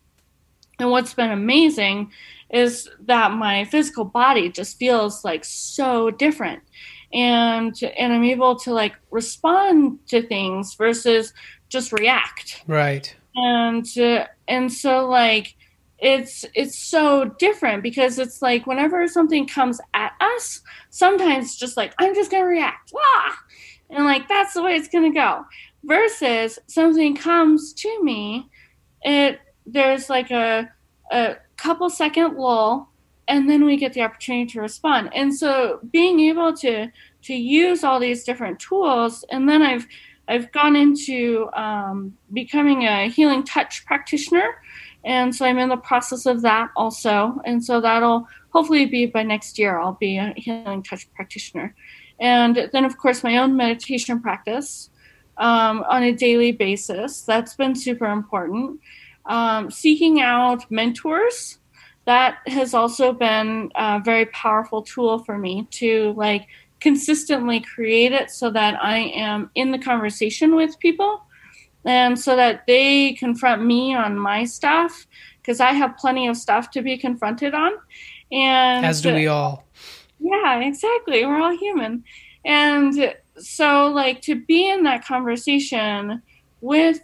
[0.78, 2.10] And what's been amazing
[2.50, 6.62] is that my physical body just feels like so different.
[7.12, 11.32] And and I'm able to like respond to things versus
[11.68, 12.62] just react.
[12.66, 13.14] Right.
[13.34, 15.56] And uh, and so like
[15.98, 21.94] it's it's so different because it's like whenever something comes at us, sometimes just like
[21.98, 22.92] I'm just gonna react.
[22.92, 23.34] Wah!
[23.90, 25.44] And like that's the way it's gonna go.
[25.84, 28.50] Versus something comes to me
[29.02, 30.70] it there's like a
[31.12, 32.89] a couple second lull
[33.30, 36.90] and then we get the opportunity to respond and so being able to
[37.22, 39.86] to use all these different tools and then i've
[40.28, 44.48] i've gone into um, becoming a healing touch practitioner
[45.04, 49.22] and so i'm in the process of that also and so that'll hopefully be by
[49.22, 51.74] next year i'll be a healing touch practitioner
[52.18, 54.90] and then of course my own meditation practice
[55.40, 57.22] um, on a daily basis.
[57.22, 58.78] That's been super important.
[59.26, 61.58] Um, seeking out mentors,
[62.06, 66.46] that has also been a very powerful tool for me to like
[66.80, 71.22] consistently create it so that I am in the conversation with people
[71.84, 75.06] and so that they confront me on my stuff
[75.40, 77.72] because I have plenty of stuff to be confronted on.
[78.32, 79.64] And As do we uh, all.
[80.18, 81.24] yeah, exactly.
[81.24, 82.04] We're all human.
[82.44, 86.22] And so like to be in that conversation
[86.60, 87.00] with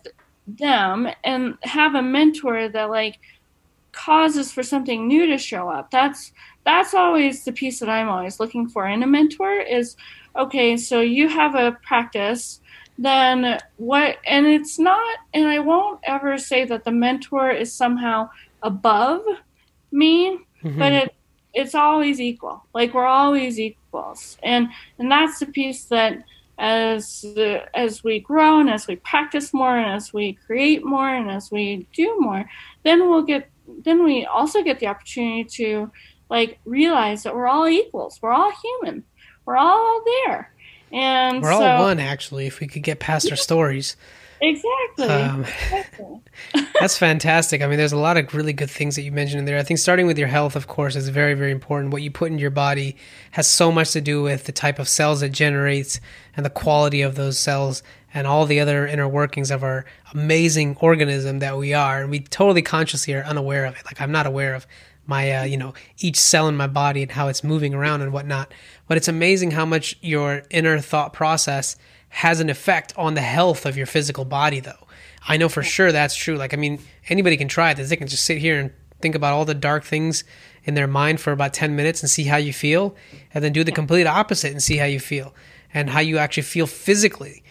[0.47, 3.18] them and have a mentor that like
[3.97, 5.90] causes for something new to show up.
[5.90, 6.32] That's
[6.64, 9.97] that's always the piece that i'm always looking for in a mentor is
[10.34, 12.61] okay so you have a practice
[12.99, 18.28] then what and it's not and i won't ever say that the mentor is somehow
[18.64, 19.22] above
[19.92, 20.32] me
[20.64, 20.76] mm-hmm.
[20.76, 21.16] but it
[21.57, 22.62] it's always equal.
[22.74, 24.36] Like we're always equals.
[24.42, 24.68] And
[24.99, 26.22] and that's the piece that
[26.59, 27.24] as
[27.74, 31.51] as we grow and as we practice more and as we create more and as
[31.51, 32.49] we do more
[32.82, 33.51] then we'll get
[33.84, 35.90] then we also get the opportunity to
[36.30, 39.04] like realize that we're all equals we're all human
[39.44, 40.52] we're all there
[40.92, 43.96] and we're so, all one actually if we could get past our stories
[44.40, 45.06] Exactly.
[45.06, 45.46] Um,
[46.80, 47.62] that's fantastic.
[47.62, 49.58] I mean, there's a lot of really good things that you mentioned in there.
[49.58, 51.92] I think starting with your health, of course, is very, very important.
[51.92, 52.96] What you put in your body
[53.32, 56.00] has so much to do with the type of cells it generates
[56.36, 57.82] and the quality of those cells
[58.16, 62.00] and all the other inner workings of our amazing organism that we are.
[62.00, 63.84] And we totally consciously are unaware of it.
[63.84, 64.66] Like I'm not aware of
[65.06, 68.14] my, uh, you know, each cell in my body and how it's moving around and
[68.14, 68.54] whatnot.
[68.88, 71.76] But it's amazing how much your inner thought process
[72.08, 74.86] has an effect on the health of your physical body, though.
[75.28, 76.36] I know for sure that's true.
[76.36, 77.90] Like, I mean, anybody can try this.
[77.90, 80.24] They can just sit here and think about all the dark things
[80.64, 82.96] in their mind for about 10 minutes and see how you feel,
[83.34, 85.34] and then do the complete opposite and see how you feel
[85.74, 87.42] and how you actually feel physically.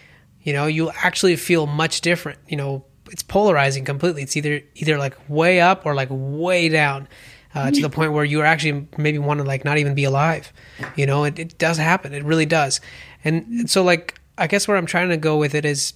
[0.46, 2.38] You know, you'll actually feel much different.
[2.46, 4.22] You know, it's polarizing completely.
[4.22, 7.08] It's either either like way up or like way down.
[7.52, 10.52] Uh, to the point where you actually maybe want to like not even be alive.
[10.94, 12.12] You know, it, it does happen.
[12.12, 12.82] It really does.
[13.24, 15.94] And, and so like I guess where I'm trying to go with it is,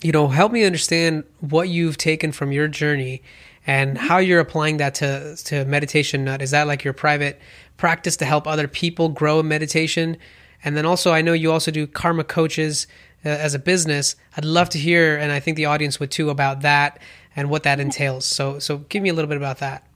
[0.00, 3.22] you know, help me understand what you've taken from your journey
[3.66, 6.42] and how you're applying that to to meditation nut.
[6.42, 7.38] Is that like your private
[7.76, 10.16] practice to help other people grow in meditation?
[10.64, 12.86] And then also, I know you also do Karma Koaches
[13.24, 14.16] as a business.
[14.36, 17.00] I'd love to hear, and I think the audience would too, about that
[17.36, 18.26] and what that entails.
[18.26, 19.86] So, so give me a little bit about that.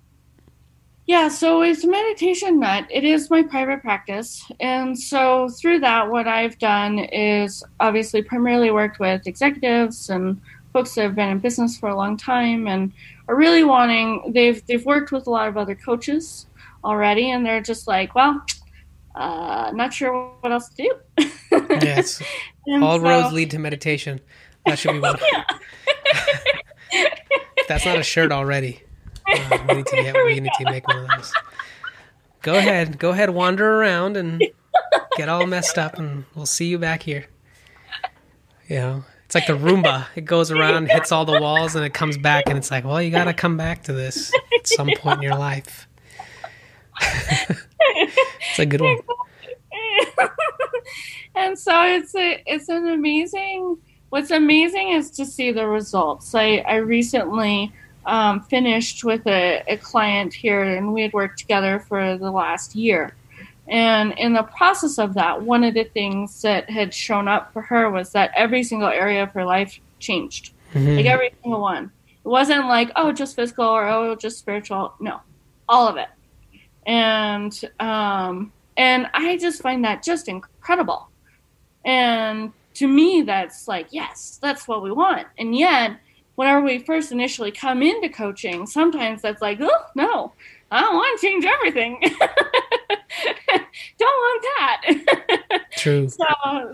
[1.07, 2.87] Yeah, so it's Meditation Nut.
[2.91, 4.51] It is my private practice.
[4.61, 10.41] And so through that, what I've done is obviously primarily worked with executives and
[10.73, 12.91] folks that have been in business for a long time and
[13.29, 16.47] are really wanting they've they've worked with a lot of other coaches
[16.85, 18.43] already and they're just like, well,
[19.15, 21.61] uh, not sure what else to do.
[21.83, 22.23] yes.
[22.69, 24.21] All so, roads lead to meditation.
[24.67, 25.17] That should be one.
[27.69, 28.83] That's not a shirt already.
[29.27, 31.33] Uh, we need to get, we need to make one of those.
[32.43, 34.45] Go ahead, go ahead, wander around and
[35.17, 37.25] get all messed up, and we'll see you back here.
[38.69, 40.07] You know, it's like the Roomba.
[40.15, 43.01] It goes around, hits all the walls, and it comes back, and it's like, well,
[43.01, 45.89] you got to come back to this at some point in your life.
[47.01, 48.99] it's a good one.
[51.35, 53.79] and so it's a, it's an amazing.
[54.11, 56.35] What's amazing is to see the results.
[56.35, 57.73] I I recently
[58.07, 62.75] um, finished with a, a client here, and we had worked together for the last
[62.75, 63.15] year.
[63.67, 67.63] And in the process of that, one of the things that had shown up for
[67.63, 70.53] her was that every single area of her life changed.
[70.75, 70.97] Mm-hmm.
[70.97, 71.91] Like every single one.
[72.25, 74.95] It wasn't like, oh, just physical or oh, just spiritual.
[75.01, 75.21] No,
[75.69, 76.09] all of it.
[76.87, 81.09] And um, and I just find that just incredible.
[81.85, 85.27] And to me, that's like, yes, that's what we want.
[85.39, 85.99] And yet,
[86.35, 90.33] whenever we first initially come into coaching, sometimes that's like, oh no,
[90.71, 92.01] I don't want to change everything.
[93.99, 95.61] don't want that.
[95.77, 96.09] True.
[96.09, 96.25] so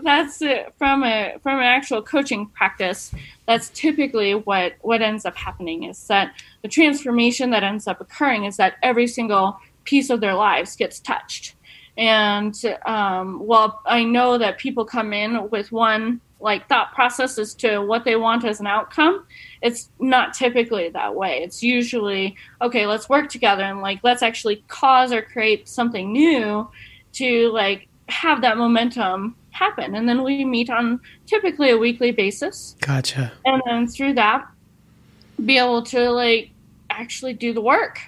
[0.03, 0.73] that's it.
[0.77, 3.13] from a from an actual coaching practice.
[3.45, 8.45] That's typically what what ends up happening is that the transformation that ends up occurring
[8.45, 11.55] is that every single piece of their lives gets touched.
[11.97, 17.53] And um, while I know that people come in with one like thought process as
[17.53, 19.25] to what they want as an outcome.
[19.61, 21.43] It's not typically that way.
[21.43, 26.67] It's usually okay let's work together and like let's actually cause or create something new
[27.13, 29.95] to like have that momentum happen.
[29.95, 32.75] And then we meet on typically a weekly basis.
[32.81, 33.31] Gotcha.
[33.45, 34.47] And then through that
[35.45, 36.49] be able to like
[36.89, 37.99] actually do the work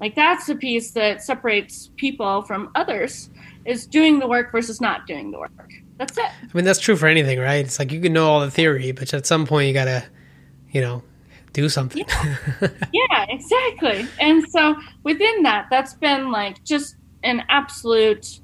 [0.00, 3.30] like that's the piece that separates people from others
[3.64, 6.24] is doing the work versus not doing the work that's it.
[6.24, 7.64] I mean, that's true for anything, right?
[7.64, 10.04] It's like you can know all the theory, but at some point you gotta,
[10.70, 11.02] you know,
[11.52, 12.04] do something.
[12.08, 12.36] Yeah,
[12.92, 14.06] yeah exactly.
[14.18, 18.40] And so within that, that's been like just an absolute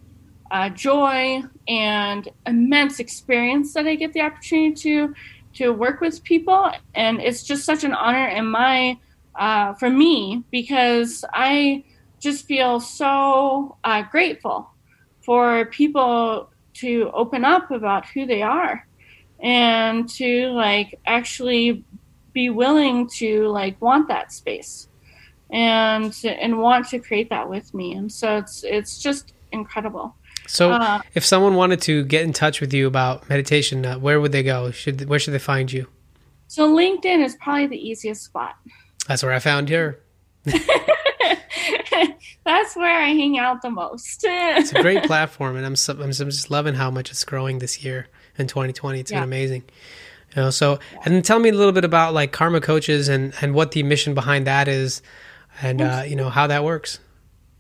[0.52, 5.14] uh, joy and immense experience that I get the opportunity to
[5.52, 8.96] to work with people, and it's just such an honor in my
[9.40, 11.82] uh, for me because I
[12.20, 14.70] just feel so uh, grateful
[15.22, 18.86] for people to open up about who they are
[19.42, 21.82] and to like actually
[22.34, 24.88] be willing to like want that space
[25.50, 27.94] and and want to create that with me.
[27.94, 30.14] And so it's it's just incredible.
[30.46, 34.20] So uh, if someone wanted to get in touch with you about meditation uh, where
[34.20, 34.70] would they go?
[34.70, 35.86] Should where should they find you?
[36.46, 38.56] So linkedin is probably the easiest spot
[39.10, 39.98] that's where i found her
[42.44, 44.24] that's where I hang out the most.
[44.24, 48.08] it's a great platform, and I'm I'm just loving how much it's growing this year
[48.38, 49.00] in 2020.
[49.00, 49.18] It's yeah.
[49.18, 49.64] been amazing.
[50.34, 51.00] You know, so yeah.
[51.04, 54.14] and tell me a little bit about like Karma Koaches and and what the mission
[54.14, 55.02] behind that is,
[55.60, 57.00] and uh, you know how that works.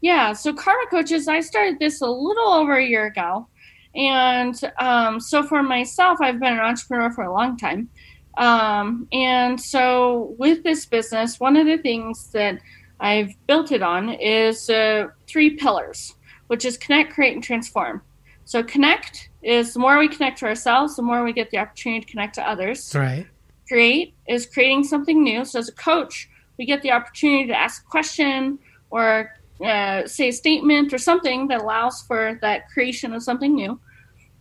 [0.00, 3.46] Yeah, so Karma Koaches, I started this a little over a year ago,
[3.94, 7.90] and um, so for myself, I've been an entrepreneur for a long time.
[8.36, 12.60] Um, and so with this business, one of the things that
[13.00, 16.14] I've built it on is uh, three pillars,
[16.46, 18.02] which is connect, create, and transform.
[18.44, 22.04] So connect is the more we connect to ourselves, the more we get the opportunity
[22.04, 22.94] to connect to others.
[22.94, 23.26] Right.
[23.68, 25.44] Create is creating something new.
[25.44, 26.28] So as a coach,
[26.58, 28.58] we get the opportunity to ask a question
[28.90, 29.32] or
[29.64, 33.78] uh, say a statement or something that allows for that creation of something new.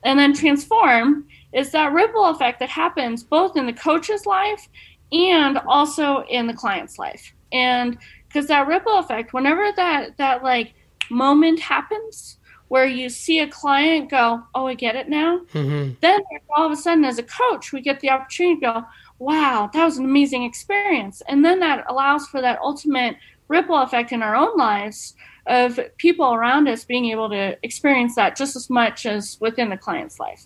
[0.03, 4.69] And then transform is that ripple effect that happens both in the coach's life
[5.11, 7.33] and also in the client's life.
[7.51, 7.97] And
[8.29, 10.73] because that ripple effect whenever that that like
[11.09, 12.37] moment happens
[12.67, 15.93] where you see a client go oh i get it now mm-hmm.
[16.01, 16.19] then
[16.55, 18.83] all of a sudden as a coach we get the opportunity to go
[19.17, 23.15] wow that was an amazing experience and then that allows for that ultimate
[23.47, 25.15] ripple effect in our own lives
[25.47, 29.77] of people around us being able to experience that just as much as within the
[29.77, 30.45] client's life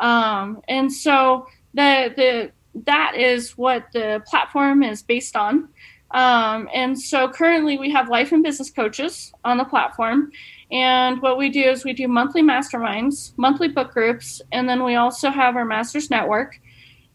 [0.00, 2.52] um, and so the the
[2.86, 5.68] that is what the platform is based on
[6.12, 10.32] um, and so currently we have life and business coaches on the platform.
[10.72, 14.96] And what we do is we do monthly masterminds, monthly book groups, and then we
[14.96, 16.60] also have our Masters Network.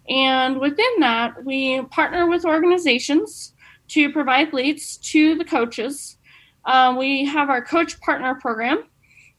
[0.08, 3.54] And within that, we partner with organizations
[3.90, 6.18] to provide leads to the coaches.
[6.66, 8.86] Um, we have our coach partner program,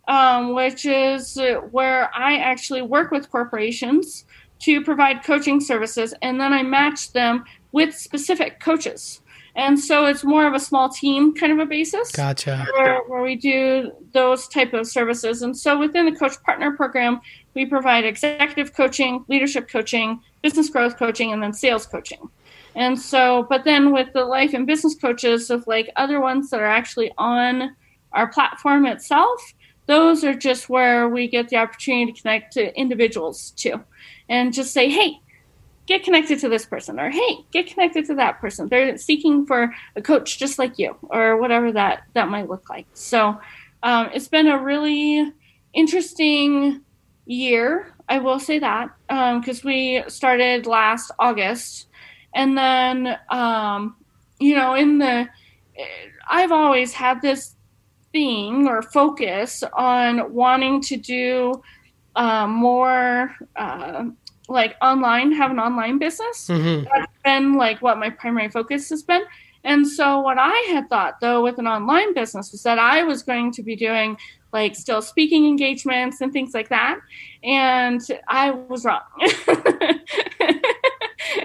[0.08, 1.38] um, which is
[1.70, 4.24] where I actually work with corporations
[4.60, 9.20] to provide coaching services, and then I match them with specific coaches.
[9.56, 12.12] And so it's more of a small team kind of a basis.
[12.12, 12.66] Gotcha.
[12.74, 15.40] Where, where we do those type of services.
[15.40, 17.20] And so within the Coach Partner Program,
[17.54, 22.28] we provide executive coaching, leadership coaching, business growth coaching, and then sales coaching.
[22.74, 26.60] And so, but then with the life and business coaches of like other ones that
[26.60, 27.74] are actually on
[28.12, 29.40] our platform itself,
[29.86, 33.82] those are just where we get the opportunity to connect to individuals too
[34.28, 35.20] and just say, hey,
[35.86, 38.68] get connected to this person or hey get connected to that person.
[38.68, 42.86] They're seeking for a coach just like you or whatever that that might look like.
[42.94, 43.40] So
[43.82, 45.32] um, it's been a really
[45.74, 46.82] interesting
[47.26, 51.88] year i will say that because um, we started last august
[52.34, 53.96] and then um,
[54.38, 55.28] you know in the
[56.30, 57.55] i've always had this
[58.16, 61.62] thing or focus on wanting to do
[62.14, 64.06] uh, more uh,
[64.48, 66.48] like online, have an online business.
[66.48, 66.84] Mm-hmm.
[66.84, 69.20] That's been like what my primary focus has been.
[69.64, 73.22] And so what I had thought though with an online business was that I was
[73.22, 74.16] going to be doing
[74.50, 76.98] like still speaking engagements and things like that.
[77.44, 79.02] And I was wrong.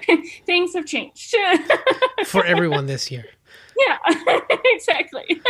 [0.45, 1.36] things have changed.
[2.28, 3.26] For everyone this year.
[3.88, 3.98] Yeah,
[4.66, 5.42] exactly.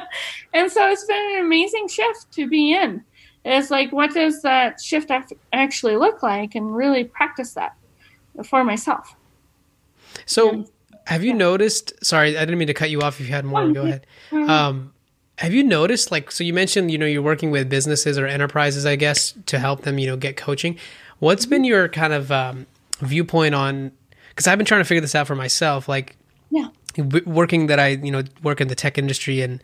[0.52, 3.04] and so it's been an amazing shift to be in.
[3.44, 5.10] It's like what does that shift
[5.52, 6.54] actually look like?
[6.54, 7.76] And really practice that
[8.44, 9.14] for myself.
[10.26, 10.70] So and,
[11.06, 11.38] have you yeah.
[11.38, 13.68] noticed sorry i didn't mean to cut you off if you had more.
[13.72, 14.06] Go ahead.
[14.32, 14.92] um,
[15.38, 18.86] have you noticed like so you mentioned you know you're working with businesses or enterprises
[18.86, 20.78] i guess to help them you know get coaching.
[21.18, 22.66] What's been your kind of um,
[23.00, 23.92] viewpoint on
[24.30, 26.16] because i've been trying to figure this out for myself like
[26.50, 26.68] yeah
[26.98, 29.62] working that i you know work in the tech industry and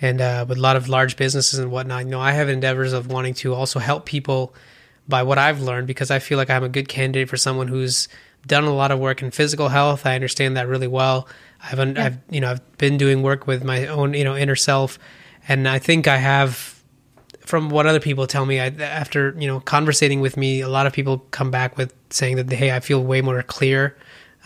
[0.00, 2.04] and uh, with a lot of large businesses and whatnot.
[2.04, 4.54] You know, I have endeavors of wanting to also help people
[5.08, 8.08] by what I've learned because I feel like I'm a good candidate for someone who's
[8.46, 10.06] done a lot of work in physical health.
[10.06, 11.28] I understand that really well.
[11.62, 12.04] I've, yeah.
[12.04, 14.98] I've you know I've been doing work with my own you know inner self,
[15.46, 16.76] and I think I have.
[17.40, 20.86] From what other people tell me, I, after you know conversating with me, a lot
[20.86, 23.96] of people come back with saying that hey, I feel way more clear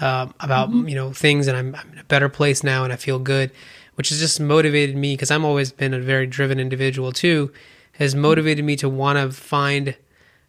[0.01, 0.89] uh, about mm-hmm.
[0.89, 3.51] you know things, and I'm, I'm in a better place now, and I feel good
[3.95, 7.53] which has just motivated me because I'm always been a very driven individual too,
[7.93, 9.97] has motivated me to want to find.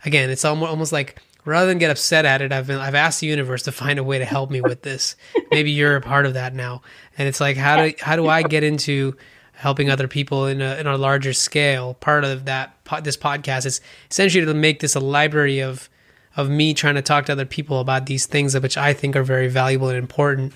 [0.04, 3.28] Again, it's almost like rather than get upset at it, I've been, I've asked the
[3.28, 5.16] universe to find a way to help me with this.
[5.52, 6.82] Maybe you're a part of that now,
[7.18, 9.16] and it's like how do how do I get into
[9.54, 11.94] helping other people in a, in a larger scale.
[11.96, 13.82] Part of that this podcast is
[14.12, 15.90] essentially to make this a library of
[16.36, 19.24] of me trying to talk to other people about these things which I think are
[19.24, 20.54] very valuable and important.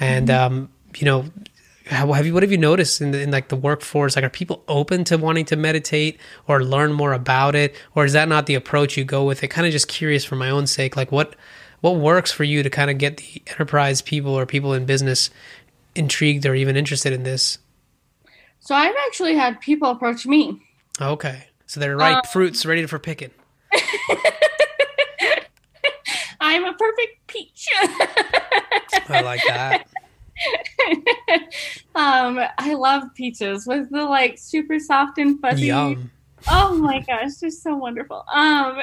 [0.00, 0.54] And mm-hmm.
[0.54, 1.26] um, you know,
[1.86, 4.16] how, have you what have you noticed in, the, in like the workforce?
[4.16, 8.12] Like, are people open to wanting to meditate or learn more about it, or is
[8.12, 9.42] that not the approach you go with?
[9.42, 10.96] It kind of just curious for my own sake.
[10.96, 11.34] Like, what
[11.80, 15.30] what works for you to kind of get the enterprise people or people in business
[15.94, 17.58] intrigued or even interested in this?
[18.60, 20.60] So I've actually had people approach me.
[21.00, 23.30] Okay, so they're ripe uh, fruits ready for picking.
[26.48, 27.68] I'm a perfect peach.
[29.10, 29.86] I like that.
[31.94, 35.66] um, I love peaches with the like super soft and fuzzy.
[35.66, 36.10] Yum.
[36.50, 38.24] Oh my gosh, they're so wonderful.
[38.32, 38.78] Um,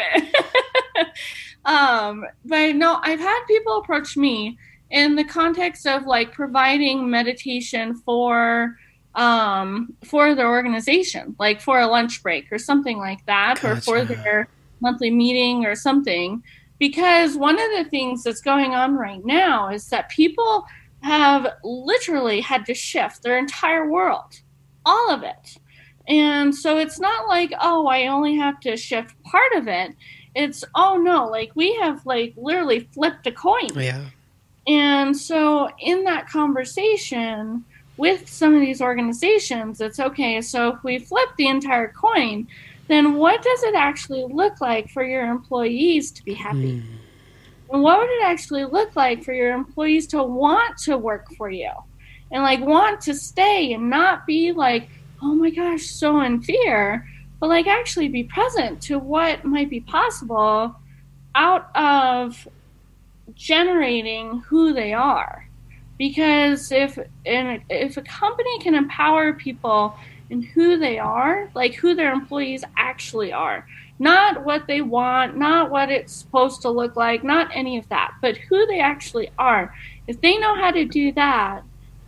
[1.65, 4.59] um, but no, I've had people approach me
[4.91, 8.77] in the context of like providing meditation for
[9.15, 13.71] um for their organization, like for a lunch break or something like that, gotcha.
[13.71, 14.49] or for their
[14.81, 16.43] monthly meeting or something.
[16.77, 20.65] Because one of the things that's going on right now is that people
[21.01, 24.41] have literally had to shift their entire world,
[24.85, 25.57] all of it.
[26.07, 29.95] And so it's not like, oh, I only have to shift part of it.
[30.35, 33.69] It's, oh no, like we have like literally flipped a coin.
[33.75, 34.05] Yeah.
[34.67, 37.63] And so in that conversation
[37.97, 42.47] with some of these organizations, it's okay, so if we flip the entire coin,
[42.87, 46.81] then what does it actually look like for your employees to be happy?
[46.81, 46.83] Mm.
[47.71, 51.49] And what would it actually look like for your employees to want to work for
[51.49, 51.71] you
[52.31, 54.89] and like want to stay and not be like,
[55.21, 57.07] oh my gosh, so in fear,
[57.39, 60.75] but like actually be present to what might be possible
[61.33, 62.47] out of
[63.33, 65.47] generating who they are.
[65.97, 69.95] Because if if a company can empower people
[70.29, 73.67] in who they are, like who their employees actually are,
[73.99, 78.13] not what they want, not what it's supposed to look like, not any of that,
[78.21, 79.73] but who they actually are.
[80.07, 81.63] If they know how to do that,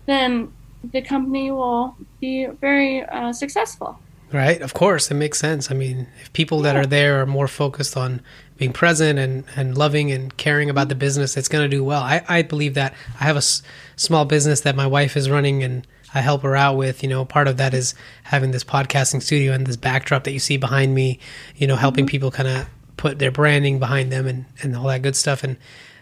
[0.05, 0.51] then
[0.91, 3.99] the company will be very uh, successful.
[4.31, 5.71] Right, of course, it makes sense.
[5.71, 8.21] I mean, if people that are there are more focused on
[8.57, 12.01] being present and, and loving and caring about the business, it's going to do well.
[12.03, 12.93] I, I believe that.
[13.21, 13.61] I have a s-
[13.95, 17.03] small business that my wife is running, and I help her out with.
[17.03, 17.93] You know, part of that is
[18.23, 21.19] having this podcasting studio and this backdrop that you see behind me.
[21.55, 22.11] You know, helping mm-hmm.
[22.11, 25.43] people kind of put their branding behind them and and all that good stuff.
[25.43, 25.57] And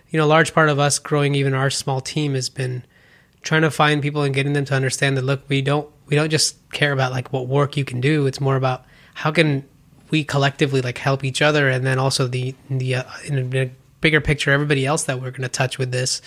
[0.10, 2.84] you know, a large part of us growing even our small team has been
[3.42, 6.30] trying to find people and getting them to understand that look, we don't we don't
[6.30, 8.28] just care about like what work you can do.
[8.28, 9.68] It's more about how can
[10.10, 13.70] we collectively like help each other, and then also the the uh, in a
[14.02, 16.22] bigger picture, everybody else that we're going to touch with this,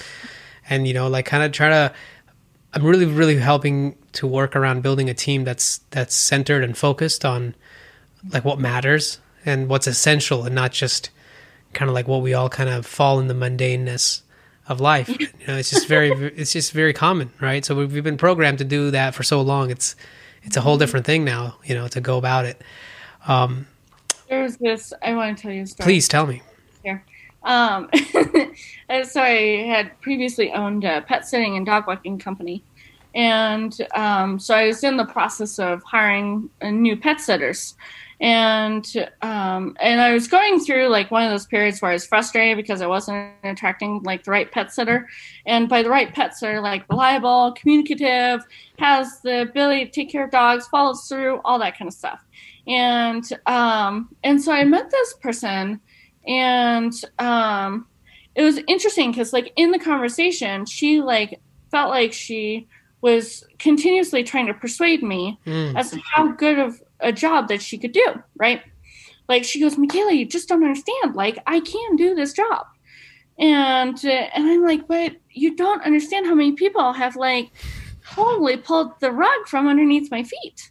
[0.68, 1.92] and you know, like kind of try to
[2.74, 7.24] I'm really really helping to work around building a team that's that's centered and focused
[7.24, 7.54] on
[8.30, 11.10] like what matters and what's essential and not just
[11.72, 14.22] kind of like what we all kind of fall in the mundaneness
[14.68, 15.08] of life.
[15.40, 17.64] You know, it's just very it's just very common, right?
[17.64, 19.70] So we've, we've been programmed to do that for so long.
[19.70, 19.96] It's
[20.42, 22.60] it's a whole different thing now, you know, to go about it.
[23.26, 23.66] Um,
[24.28, 24.92] There's this.
[25.02, 25.84] I want to tell you a story.
[25.86, 26.42] Please tell me.
[26.82, 27.02] Here.
[27.44, 27.88] Um,
[29.04, 32.64] so I had previously owned a pet sitting and dog walking company,
[33.14, 37.74] and um, so I was in the process of hiring new pet sitters,
[38.20, 38.86] and
[39.22, 42.56] um, and I was going through like one of those periods where I was frustrated
[42.56, 45.08] because I wasn't attracting like the right pet sitter,
[45.46, 48.44] and by the right pet sitter, like reliable, communicative,
[48.78, 52.24] has the ability to take care of dogs, follows through, all that kind of stuff,
[52.66, 55.80] and um, and so I met this person
[56.28, 57.86] and um,
[58.34, 62.68] it was interesting because like in the conversation she like felt like she
[63.00, 65.76] was continuously trying to persuade me mm.
[65.76, 68.62] as to how good of a job that she could do right?
[69.28, 71.16] Like she goes michaela you just don't understand.
[71.16, 72.66] Like i can do this job.
[73.38, 77.50] And uh, and i'm like but you don't understand how many people have like
[78.10, 80.70] totally pulled the rug from underneath my feet.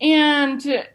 [0.00, 0.86] And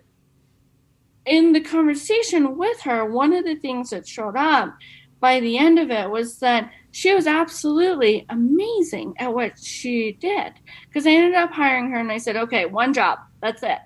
[1.30, 4.75] in the conversation with her, one of the things that showed up
[5.19, 10.53] by the end of it was that she was absolutely amazing at what she did.
[10.88, 13.77] Because I ended up hiring her and I said, okay, one job, that's it.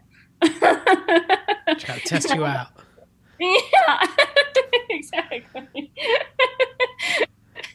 [1.79, 2.67] Try to test you out.
[3.39, 4.07] Yeah,
[4.89, 5.91] exactly.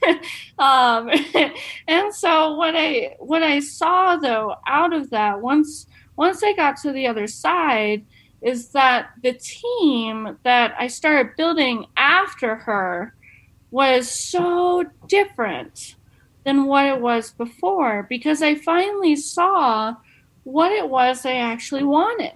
[0.57, 1.11] um,
[1.87, 6.77] and so what I what I saw though out of that once once I got
[6.77, 8.05] to the other side
[8.41, 13.13] is that the team that I started building after her
[13.71, 15.95] was so different
[16.43, 19.95] than what it was before because I finally saw
[20.43, 22.33] what it was I actually wanted.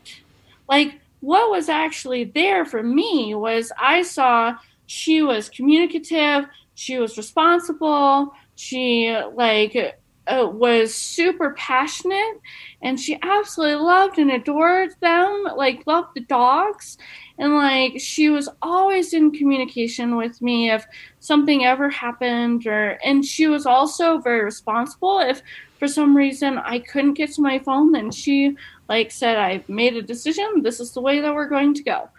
[0.68, 6.46] Like, what was actually there for me was I saw she was communicative,
[6.76, 9.98] she was responsible, she like
[10.28, 12.40] uh, was super passionate
[12.82, 16.98] and she absolutely loved and adored them like loved the dogs.
[17.38, 20.86] And like she was always in communication with me if
[21.20, 25.20] something ever happened or and she was also very responsible.
[25.20, 25.42] If
[25.80, 28.56] for some reason i couldn't get to my phone then she
[28.88, 30.62] like said i've made a decision.
[30.62, 32.10] This is the way that we're going to go.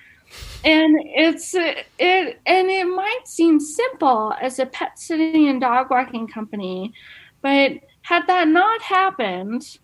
[0.64, 6.26] And it's it and it might seem simple as a pet sitting and dog walking
[6.26, 6.92] company
[7.44, 7.72] but
[8.04, 9.78] had that not happened,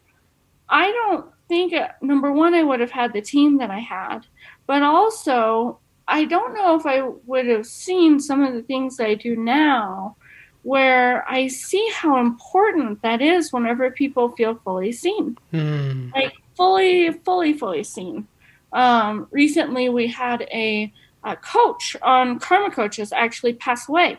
[0.68, 4.21] I don't think, number one, I would have had the team that I had,
[4.66, 9.14] but also, I don't know if I would have seen some of the things I
[9.14, 10.16] do now
[10.62, 15.39] where I see how important that is whenever people feel fully seen.
[15.55, 16.12] Mm.
[16.14, 18.29] Like fully, fully, fully seen.
[18.75, 20.93] Um, recently, we had a,
[21.25, 24.18] a, coach on Karma Koaches actually pass away.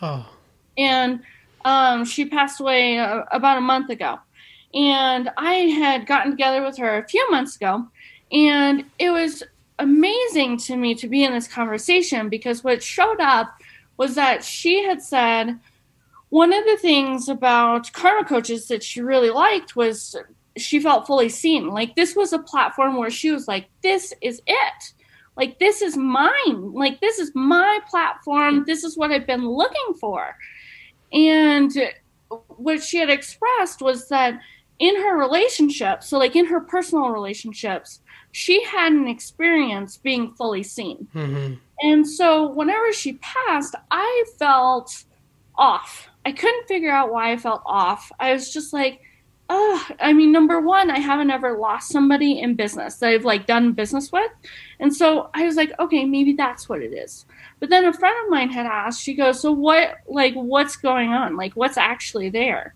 [0.00, 0.26] Oh.
[0.78, 1.20] And
[1.64, 4.18] um, she passed away uh, about a month ago.
[4.74, 7.86] And I had gotten together with her a few months ago.
[8.30, 9.42] And it was
[9.78, 13.54] amazing to me to be in this conversation because what showed up
[13.96, 15.58] was that she had said
[16.30, 20.16] one of the things about Karma Koaches that she really liked was
[20.56, 21.68] she felt fully seen.
[21.68, 24.94] Like this was a platform where she was like, this is it.
[25.36, 26.72] Like this is mine.
[26.72, 28.64] Like this is my platform.
[28.64, 30.36] This is what I've been looking for.
[31.12, 31.72] And
[32.48, 34.40] what she had expressed was that
[34.78, 38.00] in her relationship, so like in her personal relationships,
[38.32, 41.06] she had an experience being fully seen.
[41.14, 41.54] Mm-hmm.
[41.82, 45.04] And so whenever she passed, I felt
[45.56, 46.08] off.
[46.24, 48.10] I couldn't figure out why I felt off.
[48.18, 49.02] I was just like,
[49.50, 53.46] oh, I mean, number one, I haven't ever lost somebody in business that I've like
[53.46, 54.30] done business with.
[54.80, 57.26] And so I was like, okay, maybe that's what it is.
[57.62, 61.10] But then a friend of mine had asked, she goes, So what, like, what's going
[61.10, 61.36] on?
[61.36, 62.74] Like, what's actually there?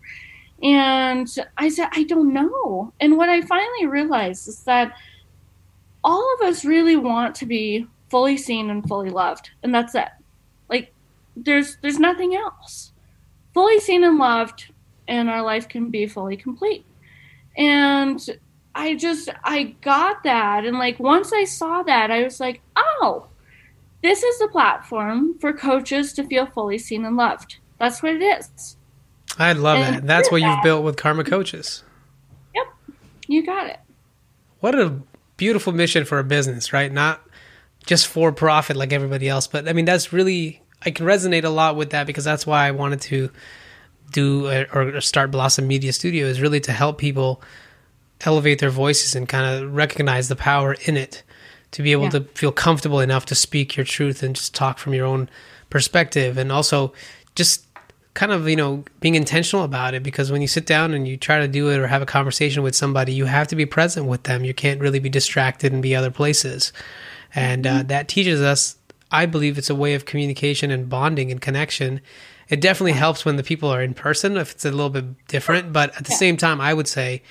[0.63, 1.29] And
[1.59, 2.93] I said, I don't know.
[3.01, 4.97] And what I finally realized is that
[6.05, 9.51] all of us really want to be fully seen and fully loved.
[9.65, 10.07] And that's it.
[10.71, 10.95] Like,
[11.35, 12.93] there's there's nothing else.
[13.55, 14.73] Fully seen and loved,
[15.09, 16.87] and our life can be fully complete.
[17.59, 18.25] And
[18.73, 23.27] I just I got that and like once I saw that I was like, "Oh,
[24.07, 27.57] this is the platform for coaches to feel fully seen and loved.
[27.79, 28.77] That's what it is.
[29.37, 30.07] I love and that.
[30.07, 31.83] That's what that, you've built with Karma Koaches.
[32.55, 32.67] Yep.
[33.27, 33.81] You got it.
[34.61, 35.01] What a
[35.37, 36.91] beautiful mission for a business, right?
[36.93, 37.21] Not
[37.85, 41.49] just for profit like everybody else, but I mean, that's really, I can resonate a
[41.49, 43.31] lot with that because that's why I wanted to
[44.13, 47.43] do a, or start Blossom Media Studio is really to help people
[48.21, 51.25] elevate their voices and kind of recognize the power in it
[51.73, 52.11] to be able yeah.
[52.11, 55.29] to feel comfortable enough to speak your truth and just talk from your own
[55.71, 56.93] perspective and also
[57.35, 57.67] just
[58.17, 61.17] kind of you know being intentional about it because when you sit down and you
[61.17, 64.07] try to do it or have a conversation with somebody you have to be present
[64.07, 66.73] with them you can't really be distracted and be other places
[67.35, 67.89] and uh, mm-hmm.
[67.89, 68.77] that teaches us
[69.13, 72.01] i believe it's a way of communication and bonding and connection
[72.49, 75.71] it definitely helps when the people are in person if it's a little bit different
[75.71, 76.17] but at the yeah.
[76.17, 77.23] same time i would say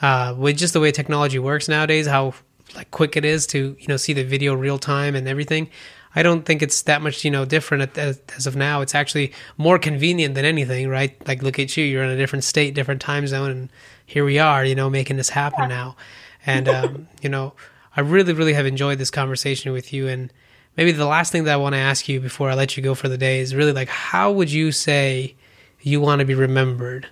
[0.00, 2.32] uh, with just the way technology works nowadays how
[2.74, 5.68] like quick it is to you know see the video real time and everything.
[6.14, 8.80] I don't think it's that much you know different as, as of now.
[8.80, 11.16] It's actually more convenient than anything, right?
[11.26, 13.68] Like look at you, you're in a different state, different time zone, and
[14.04, 15.96] here we are, you know, making this happen now.
[16.44, 17.52] And um, you know,
[17.96, 20.08] I really, really have enjoyed this conversation with you.
[20.08, 20.32] And
[20.76, 22.94] maybe the last thing that I want to ask you before I let you go
[22.94, 25.34] for the day is really like, how would you say
[25.82, 27.08] you want to be remembered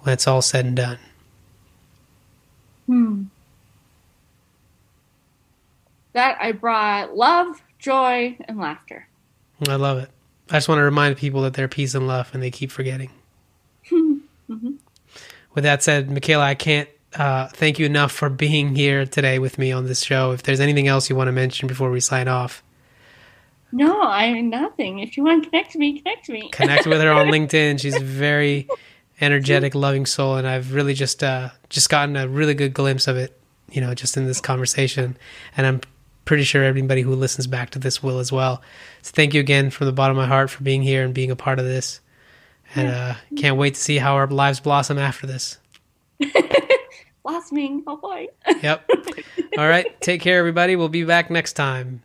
[0.00, 0.98] when it's all said and done?
[2.86, 3.24] Hmm
[6.14, 9.06] that I brought love, joy, and laughter.
[9.68, 10.10] I love it.
[10.50, 13.10] I just want to remind people that they're peace and love, and they keep forgetting.
[13.90, 14.72] mm-hmm.
[15.54, 19.58] With that said, Michaela, I can't uh, thank you enough for being here today with
[19.58, 20.32] me on this show.
[20.32, 22.62] If there's anything else you want to mention before we sign off.
[23.72, 25.00] No, I mean nothing.
[25.00, 26.48] If you want to connect me, connect me.
[26.50, 27.80] connect with her on LinkedIn.
[27.80, 28.68] She's a very
[29.20, 33.16] energetic, loving soul, and I've really just uh, just gotten a really good glimpse of
[33.16, 33.38] it,
[33.70, 35.16] you know, just in this conversation.
[35.56, 35.80] And I'm
[36.24, 38.62] pretty sure everybody who listens back to this will as well.
[39.02, 41.30] So thank you again from the bottom of my heart for being here and being
[41.30, 42.00] a part of this.
[42.74, 45.58] And uh, can't wait to see how our lives blossom after this.
[47.22, 47.82] Blossoming.
[47.86, 48.28] Oh boy.
[48.62, 48.88] yep.
[49.58, 50.00] All right.
[50.00, 50.76] Take care, everybody.
[50.76, 52.02] We'll be back next time.